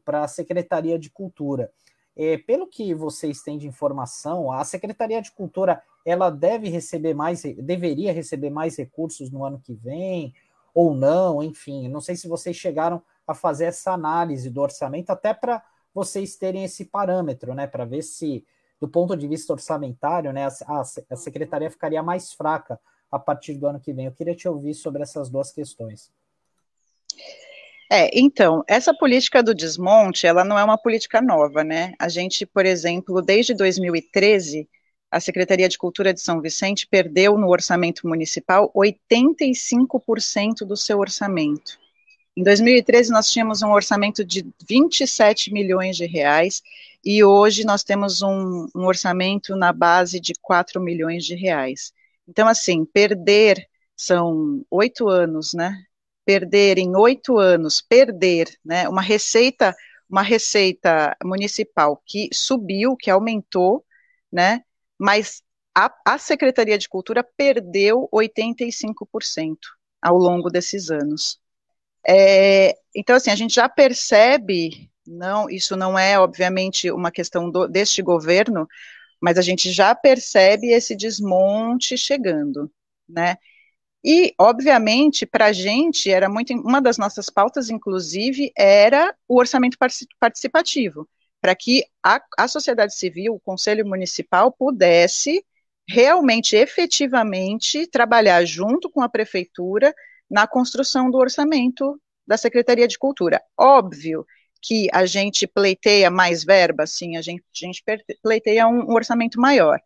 [0.04, 1.72] para a Secretaria de Cultura.
[2.16, 7.44] É, pelo que vocês têm de informação, a Secretaria de Cultura ela deve receber mais,
[7.44, 10.34] deveria receber mais recursos no ano que vem,
[10.74, 11.88] ou não, enfim.
[11.88, 16.64] Não sei se vocês chegaram a fazer essa análise do orçamento, até para vocês terem
[16.64, 17.68] esse parâmetro, né?
[17.68, 18.46] Para ver se,
[18.84, 22.78] do ponto de vista orçamentário, né, a, a secretaria ficaria mais fraca
[23.10, 24.08] a partir do ano que vem.
[24.08, 26.12] Eu queria te ouvir sobre essas duas questões.
[27.90, 31.94] É, então, essa política do desmonte, ela não é uma política nova, né?
[31.98, 34.68] A gente, por exemplo, desde 2013,
[35.10, 41.80] a Secretaria de Cultura de São Vicente perdeu no orçamento municipal 85% do seu orçamento.
[42.36, 46.62] Em 2013, nós tínhamos um orçamento de 27 milhões de reais
[47.04, 51.94] e hoje nós temos um, um orçamento na base de 4 milhões de reais.
[52.28, 55.84] Então, assim, perder são oito anos, né?
[56.26, 58.90] Perder em oito anos, perder, né?
[58.90, 59.76] Uma receita,
[60.10, 63.86] uma receita municipal que subiu, que aumentou,
[64.32, 64.64] né?
[65.04, 65.44] mas
[65.76, 69.58] a, a Secretaria de Cultura perdeu 85%
[70.02, 71.42] ao longo desses anos.
[72.08, 77.68] É, então, assim, a gente já percebe, não, isso não é, obviamente, uma questão do,
[77.68, 78.68] deste governo,
[79.22, 82.72] mas a gente já percebe esse desmonte chegando,
[83.08, 83.38] né?
[84.04, 89.78] E, obviamente, para a gente, era muito, uma das nossas pautas, inclusive, era o orçamento
[90.20, 91.08] participativo
[91.42, 95.46] para que a, a sociedade civil, o Conselho Municipal, pudesse
[95.88, 99.94] realmente, efetivamente, trabalhar junto com a Prefeitura
[100.34, 103.40] na construção do orçamento da Secretaria de Cultura.
[103.56, 104.26] Óbvio
[104.60, 107.84] que a gente pleiteia mais verba, sim, a gente, a gente
[108.24, 109.80] pleiteia um, um, orçamento maior.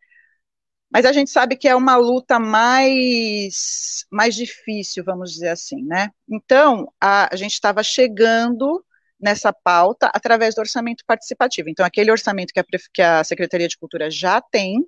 [0.89, 6.11] Mas a gente sabe que é uma luta mais, mais difícil, vamos dizer assim, né?
[6.29, 8.81] Então, a, a gente estava chegando
[9.19, 11.67] nessa pauta através do orçamento participativo.
[11.67, 14.87] Então, aquele orçamento que a, que a Secretaria de Cultura já tem,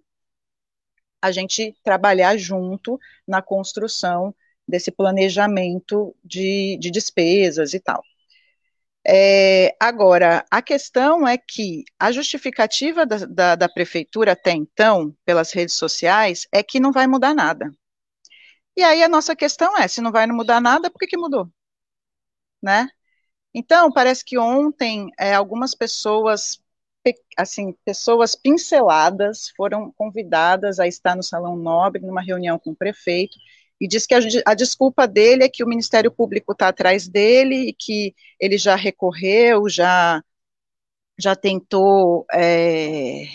[1.21, 2.97] a gente trabalhar junto
[3.27, 4.33] na construção
[4.69, 8.03] desse planejamento de, de despesas e tal.
[9.07, 15.51] É, agora, a questão é que a justificativa da, da, da, prefeitura até então, pelas
[15.51, 17.71] redes sociais, é que não vai mudar nada.
[18.75, 21.49] E aí a nossa questão é, se não vai mudar nada, por que, que mudou?
[22.61, 22.87] Né?
[23.53, 26.61] Então, parece que ontem é, algumas pessoas,
[27.37, 33.37] assim, pessoas pinceladas foram convidadas a estar no Salão Nobre, numa reunião com o prefeito,
[33.79, 37.69] e diz que a, a desculpa dele é que o Ministério Público está atrás dele
[37.69, 40.23] e que ele já recorreu, já,
[41.19, 43.25] já tentou, é,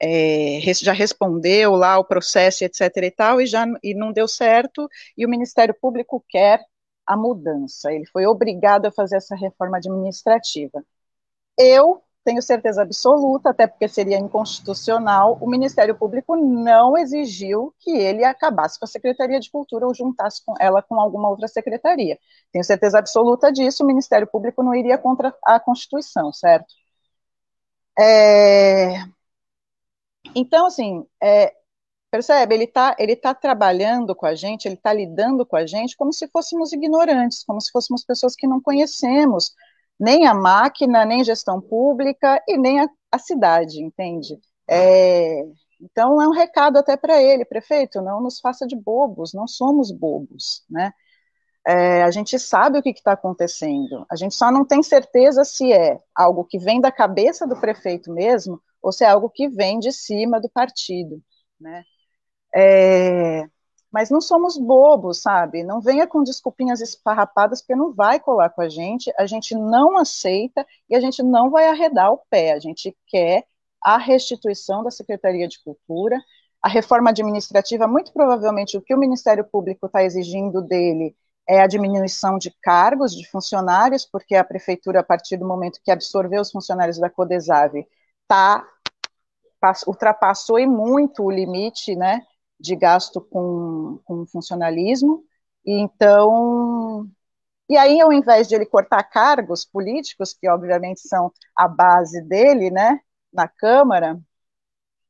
[0.00, 2.96] é, já respondeu lá o processo, etc.
[3.04, 6.60] e tal, e já e não deu certo, e o Ministério Público quer
[7.06, 10.84] a mudança, ele foi obrigado a fazer essa reforma administrativa.
[11.58, 18.24] Eu tenho certeza absoluta, até porque seria inconstitucional, o Ministério Público não exigiu que ele
[18.24, 22.18] acabasse com a Secretaria de Cultura ou juntasse com ela com alguma outra secretaria.
[22.52, 26.72] Tenho certeza absoluta disso, o Ministério Público não iria contra a Constituição, certo?
[27.98, 29.04] É...
[30.34, 31.52] Então, assim, é...
[32.10, 35.96] percebe, ele está ele tá trabalhando com a gente, ele está lidando com a gente
[35.96, 39.54] como se fôssemos ignorantes, como se fôssemos pessoas que não conhecemos,
[40.02, 44.36] nem a máquina, nem gestão pública e nem a, a cidade, entende?
[44.68, 45.44] É,
[45.80, 49.92] então é um recado até para ele, prefeito, não nos faça de bobos, não somos
[49.92, 50.92] bobos, né?
[51.66, 55.72] É, a gente sabe o que está acontecendo, a gente só não tem certeza se
[55.72, 59.78] é algo que vem da cabeça do prefeito mesmo ou se é algo que vem
[59.78, 61.22] de cima do partido,
[61.60, 61.84] né?
[62.54, 63.44] É,
[63.92, 65.62] mas não somos bobos, sabe?
[65.62, 69.98] Não venha com desculpinhas esfarrapadas, porque não vai colar com a gente, a gente não
[69.98, 72.52] aceita e a gente não vai arredar o pé.
[72.52, 73.44] A gente quer
[73.82, 76.16] a restituição da Secretaria de Cultura,
[76.62, 81.14] a reforma administrativa, muito provavelmente o que o Ministério Público está exigindo dele
[81.48, 85.90] é a diminuição de cargos de funcionários, porque a prefeitura, a partir do momento que
[85.90, 87.86] absorveu os funcionários da Codesave,
[88.28, 88.64] tá,
[89.86, 92.22] ultrapassou e muito o limite, né,
[92.62, 95.24] de gasto com, com funcionalismo,
[95.66, 97.10] e então,
[97.68, 102.70] e aí ao invés de ele cortar cargos políticos, que obviamente são a base dele,
[102.70, 103.00] né,
[103.32, 104.20] na Câmara,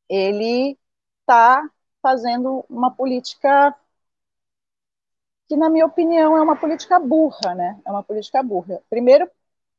[0.08, 0.78] ele
[1.20, 1.62] está
[2.02, 3.74] fazendo uma política
[5.48, 8.80] que, na minha opinião, é uma política burra, né, é uma política burra.
[8.88, 9.30] Primeiro,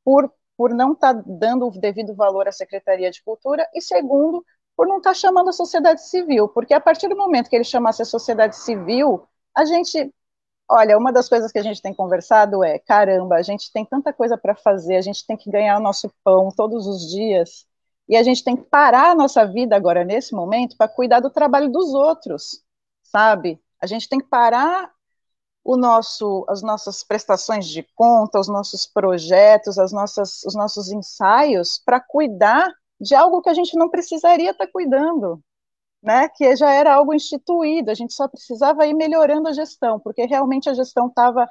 [0.04, 4.46] por, por não estar tá dando o devido valor à Secretaria de Cultura, e segundo,
[4.76, 7.64] por não estar tá chamando a sociedade civil, porque a partir do momento que ele
[7.64, 10.14] chamasse a sociedade civil, a gente,
[10.70, 14.12] olha, uma das coisas que a gente tem conversado é, caramba, a gente tem tanta
[14.12, 17.66] coisa para fazer, a gente tem que ganhar o nosso pão todos os dias,
[18.08, 21.30] e a gente tem que parar a nossa vida agora, nesse momento, para cuidar do
[21.30, 22.62] trabalho dos outros,
[23.02, 23.62] sabe?
[23.82, 24.92] A gente tem que parar
[25.64, 31.82] o nosso, as nossas prestações de conta, os nossos projetos, as nossas, os nossos ensaios,
[31.86, 32.70] para cuidar
[33.04, 35.44] de algo que a gente não precisaria estar tá cuidando,
[36.02, 36.30] né?
[36.30, 40.70] Que já era algo instituído, a gente só precisava ir melhorando a gestão, porque realmente
[40.70, 41.48] a gestão estava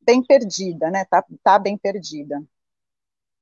[0.00, 1.04] bem perdida, né?
[1.06, 2.42] Tá, tá bem perdida.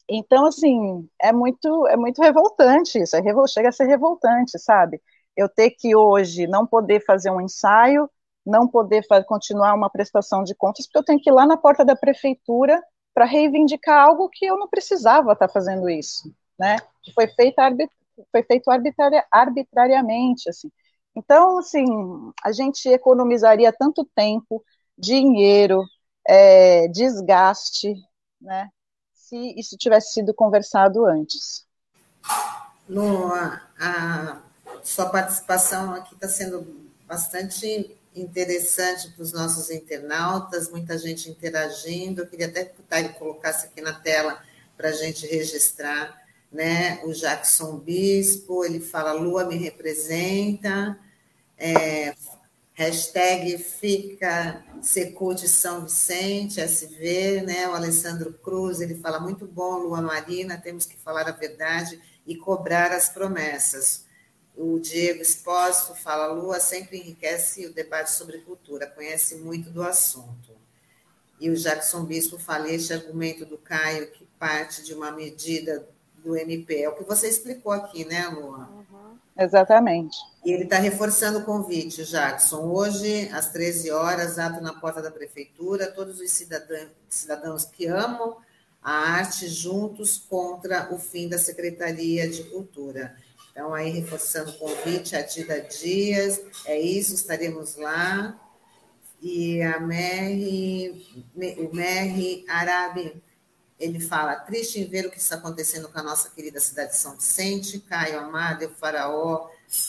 [0.08, 5.00] Então, assim, é muito, é muito revoltante isso, é revol, chega a ser revoltante, sabe?
[5.36, 8.10] Eu ter que hoje não poder fazer um ensaio,
[8.44, 11.84] não poder continuar uma prestação de contas, porque eu tenho que ir lá na porta
[11.84, 12.82] da prefeitura
[13.14, 16.76] para reivindicar algo que eu não precisava estar tá fazendo isso né?
[17.03, 17.57] Que foi feito,
[18.30, 20.70] foi feito arbitraria, arbitrariamente, assim.
[21.14, 21.84] Então, assim,
[22.42, 24.64] a gente economizaria tanto tempo,
[24.96, 25.84] dinheiro,
[26.26, 27.94] é, desgaste,
[28.40, 28.68] né?
[29.12, 31.66] Se isso tivesse sido conversado antes.
[32.88, 34.42] Lu, a, a
[34.82, 42.22] sua participação aqui está sendo bastante interessante para os nossos internautas, muita gente interagindo.
[42.22, 44.42] Eu queria até que o Thay colocasse aqui na tela
[44.76, 46.21] para a gente registrar
[46.53, 47.00] né?
[47.05, 50.98] O Jackson Bispo, ele fala Lua me representa,
[51.57, 52.14] é,
[52.74, 57.68] hashtag fica Secute São Vicente, SV, né?
[57.68, 62.36] O Alessandro Cruz, ele fala muito bom, Lua Marina, temos que falar a verdade e
[62.36, 64.05] cobrar as promessas.
[64.55, 70.53] O Diego Exposto fala, Lua sempre enriquece o debate sobre cultura, conhece muito do assunto.
[71.40, 75.88] E o Jackson Bispo fala, este argumento do Caio, que parte de uma medida
[76.24, 76.82] do MP.
[76.82, 78.68] É o que você explicou aqui, né, Luan?
[78.68, 79.18] Uhum.
[79.38, 80.16] Exatamente.
[80.44, 82.70] E ele está reforçando o convite, Jackson.
[82.70, 88.36] Hoje, às 13 horas, ato na porta da prefeitura, todos os cidadãos, cidadãos que amam
[88.82, 93.16] a arte juntos contra o fim da Secretaria de Cultura.
[93.50, 98.38] Então, aí, reforçando o convite, a Dida Dias, é isso, estaremos lá.
[99.20, 101.06] E a Merri,
[101.58, 103.22] o Merri Arabi
[103.83, 106.99] ele fala, triste em ver o que está acontecendo com a nossa querida cidade de
[106.99, 109.49] São Vicente, Caio Amado, o faraó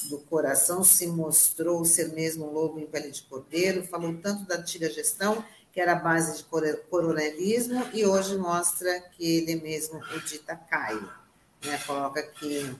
[0.09, 4.55] do coração, se mostrou ser mesmo um lobo em pele de cordeiro, falou tanto da
[4.55, 6.43] antiga gestão, que era base de
[6.89, 11.07] coronelismo, e hoje mostra que ele mesmo o dita Caio.
[11.63, 11.77] Né?
[11.85, 12.75] Coloca aqui,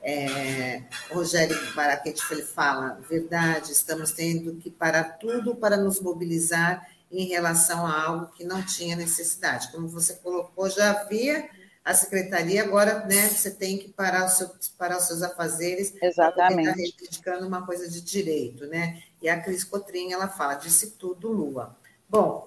[0.00, 7.26] é, Rogério Baraquete, ele fala, verdade, estamos tendo que parar tudo para nos mobilizar em
[7.26, 9.70] relação a algo que não tinha necessidade.
[9.72, 11.48] Como você colocou, já havia
[11.84, 16.64] a secretaria, agora né, você tem que parar, o seu, parar os seus afazeres Exatamente.
[16.64, 19.02] para reivindicando uma coisa de direito, né?
[19.22, 21.74] E a Cris Cotrim, ela fala, disse tudo, Lua.
[22.08, 22.46] Bom,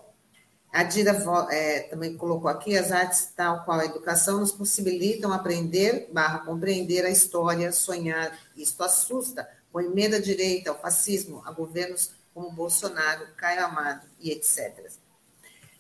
[0.71, 1.11] A Dira
[1.49, 7.03] é, também colocou aqui, as artes, tal qual a educação, nos possibilitam aprender, barra, compreender
[7.03, 8.37] a história, sonhar.
[8.55, 14.31] Isto assusta, põe medo à direita, ao fascismo, a governos como Bolsonaro, Caio Amado e
[14.31, 14.91] etc.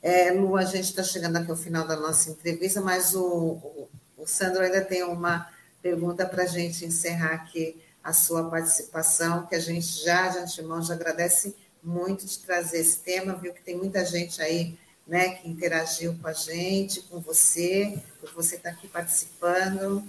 [0.01, 3.89] É, Lu, a gente está chegando aqui ao final da nossa entrevista, mas o, o,
[4.17, 5.47] o Sandro ainda tem uma
[5.81, 10.81] pergunta para a gente encerrar aqui a sua participação, que a gente já, de antemão,
[10.81, 14.77] já agradece muito de trazer esse tema, viu que tem muita gente aí
[15.07, 20.03] né, que interagiu com a gente, com você, por você estar tá aqui participando.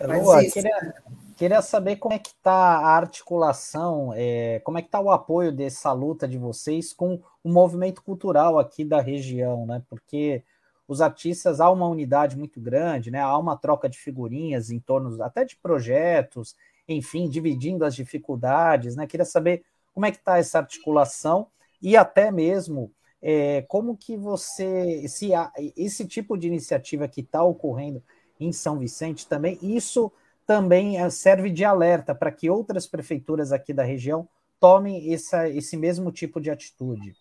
[0.00, 0.94] Lua, queria,
[1.36, 5.52] queria saber como é que está a articulação, é, como é que está o apoio
[5.52, 9.82] dessa luta de vocês com o movimento cultural aqui da região, né?
[9.88, 10.42] Porque
[10.88, 13.20] os artistas há uma unidade muito grande, né?
[13.20, 16.56] Há uma troca de figurinhas em torno até de projetos,
[16.88, 19.06] enfim, dividindo as dificuldades, né?
[19.06, 19.62] Queria saber
[19.92, 21.48] como é que está essa articulação
[21.82, 25.30] e até mesmo é, como que você, se
[25.76, 28.02] esse tipo de iniciativa que está ocorrendo
[28.40, 30.10] em São Vicente também, isso
[30.46, 34.28] também é, serve de alerta para que outras prefeituras aqui da região
[34.60, 37.14] tomem essa, esse mesmo tipo de atitude.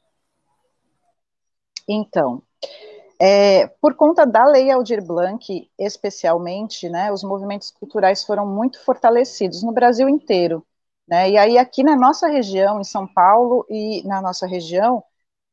[1.88, 2.42] Então,
[3.20, 9.64] é, por conta da Lei Aldir Blanc, especialmente, né, os movimentos culturais foram muito fortalecidos
[9.64, 10.66] no Brasil inteiro.
[11.08, 15.04] Né, e aí, aqui na nossa região, em São Paulo e na nossa região,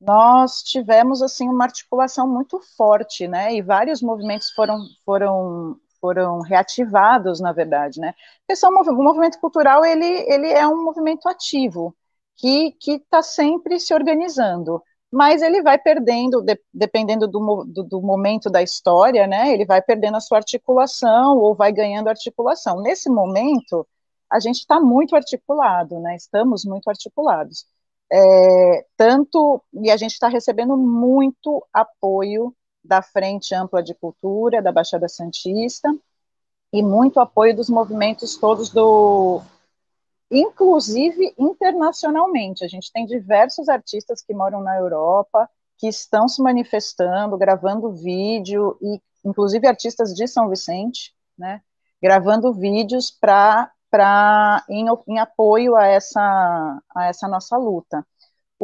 [0.00, 7.40] nós tivemos, assim, uma articulação muito forte, né, e vários movimentos foram, foram, foram reativados,
[7.40, 11.94] na verdade, né, porque são, o movimento cultural, ele, ele é um movimento ativo,
[12.36, 14.82] que está sempre se organizando,
[15.12, 19.82] mas ele vai perdendo, de, dependendo do, do, do, momento da história, né, ele vai
[19.82, 22.80] perdendo a sua articulação ou vai ganhando articulação.
[22.80, 23.86] Nesse momento,
[24.30, 27.66] a gente está muito articulado, né, estamos muito articulados.
[28.10, 32.54] É, tanto, e a gente está recebendo muito apoio
[32.84, 35.88] da Frente Ampla de Cultura, da Baixada Santista,
[36.72, 39.42] e muito apoio dos movimentos todos do
[40.30, 42.64] inclusive internacionalmente.
[42.64, 48.78] A gente tem diversos artistas que moram na Europa, que estão se manifestando, gravando vídeo,
[48.80, 51.60] e inclusive artistas de São Vicente, né,
[52.00, 53.70] gravando vídeos para
[54.68, 58.04] em, em apoio a essa, a essa nossa luta.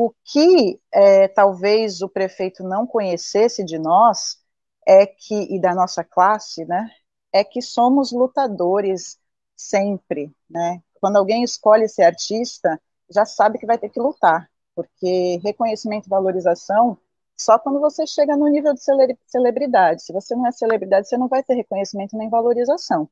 [0.01, 4.39] O que é, talvez o prefeito não conhecesse de nós
[4.87, 6.89] é que, e da nossa classe, né,
[7.33, 9.19] é que somos lutadores
[9.57, 12.81] sempre, né, quando alguém escolhe ser artista,
[13.11, 16.97] já sabe que vai ter que lutar, porque reconhecimento e valorização
[17.37, 18.81] só quando você chega no nível de
[19.27, 20.05] celebridade.
[20.05, 23.11] Se você não é celebridade, você não vai ter reconhecimento nem valorização.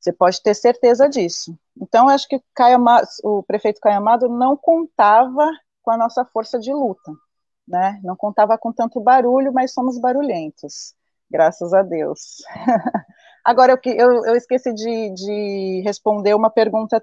[0.00, 1.54] Você pode ter certeza disso.
[1.78, 2.42] Então, acho que
[3.22, 5.50] o prefeito Caio Amado não contava
[5.88, 7.10] com a nossa força de luta,
[7.66, 7.98] né?
[8.04, 10.92] Não contava com tanto barulho, mas somos barulhentos,
[11.30, 12.42] graças a Deus.
[13.42, 17.02] Agora, eu, eu, eu esqueci de, de responder uma pergunta,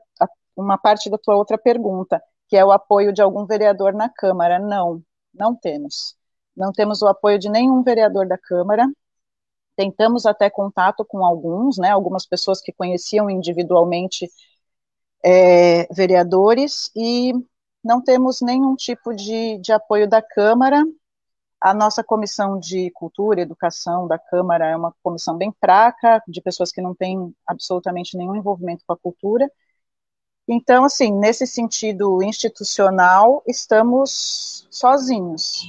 [0.55, 4.59] uma parte da tua outra pergunta, que é o apoio de algum vereador na Câmara.
[4.59, 5.01] Não,
[5.33, 6.15] não temos.
[6.55, 8.85] Não temos o apoio de nenhum vereador da Câmara.
[9.75, 14.29] Tentamos até contato com alguns, né, algumas pessoas que conheciam individualmente
[15.23, 17.33] é, vereadores, e
[17.85, 20.83] não temos nenhum tipo de, de apoio da Câmara,
[21.61, 26.41] a nossa comissão de cultura e educação da Câmara é uma comissão bem fraca, de
[26.41, 29.49] pessoas que não têm absolutamente nenhum envolvimento com a cultura.
[30.47, 35.61] Então, assim, nesse sentido institucional, estamos sozinhos,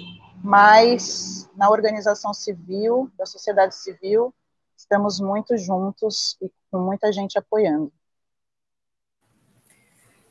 [0.42, 4.34] mas na organização civil, da sociedade civil,
[4.76, 7.92] estamos muito juntos e com muita gente apoiando.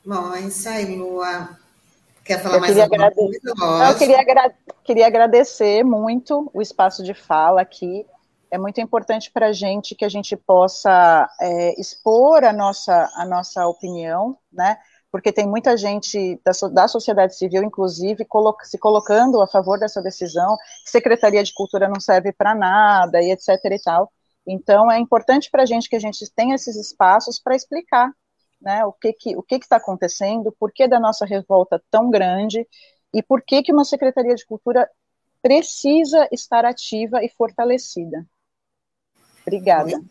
[0.03, 1.64] Bom, é isso aí, Lua.
[2.25, 3.39] Quer falar eu mais alguma coisa?
[3.87, 8.03] Eu queria, agra queria agradecer muito o espaço de fala aqui.
[8.49, 13.25] É muito importante para a gente que a gente possa é, expor a nossa, a
[13.25, 14.77] nossa opinião, né?
[15.11, 20.01] Porque tem muita gente da, da sociedade civil, inclusive, colo se colocando a favor dessa
[20.01, 23.49] decisão, Secretaria de Cultura não serve para nada, e etc.
[23.71, 24.11] e tal.
[24.47, 28.11] Então, é importante para a gente que a gente tenha esses espaços para explicar
[28.65, 32.67] né, o que que o que está acontecendo, por que da nossa revolta tão grande
[33.13, 34.89] e por que que uma secretaria de cultura
[35.41, 38.25] precisa estar ativa e fortalecida.
[39.43, 40.01] Obrigada.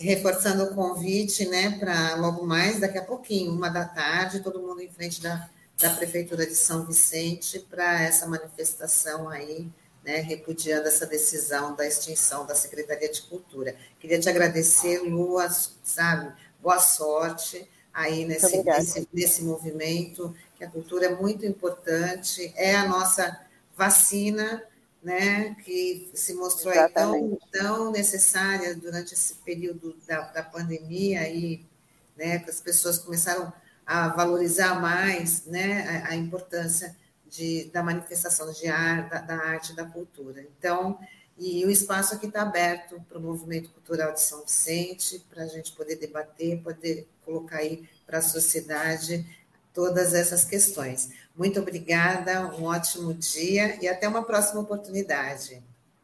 [0.00, 4.80] Reforçando o convite, né, para logo mais, daqui a pouquinho, uma da tarde, todo mundo
[4.80, 5.48] em frente da,
[5.80, 9.68] da Prefeitura de São Vicente para essa manifestação aí,
[10.04, 13.76] né, repudiando essa decisão da extinção da Secretaria de Cultura.
[14.00, 15.48] Queria te agradecer, Lua,
[15.82, 16.32] sabe,
[16.68, 22.86] boa sorte aí nesse, nesse, nesse movimento, que a cultura é muito importante, é a
[22.86, 23.40] nossa
[23.74, 24.62] vacina,
[25.02, 31.64] né, que se mostrou tão, tão necessária durante esse período da, da pandemia, aí,
[32.14, 33.50] né, que as pessoas começaram
[33.86, 36.94] a valorizar mais né, a, a importância
[37.26, 40.42] de, da manifestação de ar, da, da arte da cultura.
[40.42, 40.98] Então,
[41.38, 45.46] e o espaço aqui está aberto para o movimento cultural de São Vicente, para a
[45.46, 49.24] gente poder debater, poder colocar aí para a sociedade
[49.72, 51.10] todas essas questões.
[51.36, 55.62] Muito obrigada, um ótimo dia e até uma próxima oportunidade.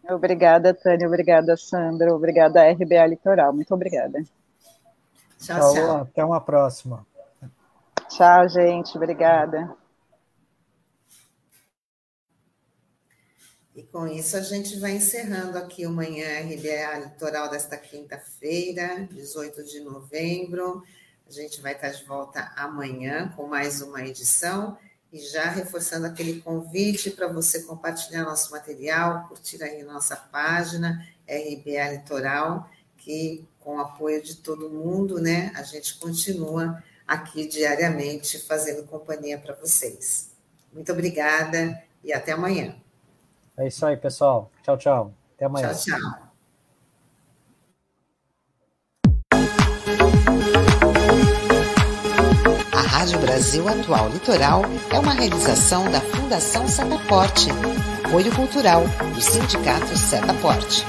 [0.08, 4.22] Obrigada, Tânia, obrigada, Sandra, obrigada, RBA Litoral, muito obrigada.
[5.40, 5.74] Tchau, tchau.
[5.74, 5.96] tchau.
[6.02, 7.04] Até uma próxima.
[8.08, 9.83] Tchau, gente, obrigada.
[13.74, 19.64] E com isso a gente vai encerrando aqui o Manhã RBA Litoral desta quinta-feira, 18
[19.64, 20.84] de novembro.
[21.26, 24.78] A gente vai estar de volta amanhã com mais uma edição
[25.12, 31.94] e já reforçando aquele convite para você compartilhar nosso material, curtir aí nossa página RBA
[31.94, 38.86] Litoral, que com o apoio de todo mundo, né, a gente continua aqui diariamente fazendo
[38.86, 40.30] companhia para vocês.
[40.72, 42.83] Muito obrigada e até amanhã.
[43.56, 44.50] É isso aí, pessoal.
[44.62, 45.14] Tchau, tchau.
[45.36, 45.72] Até amanhã.
[45.72, 46.24] Tchau, tchau.
[52.72, 57.48] A Rádio Brasil Atual Litoral é uma realização da Fundação Setaporte,
[58.04, 58.82] apoio cultural
[59.14, 60.84] do Sindicato Setaporte.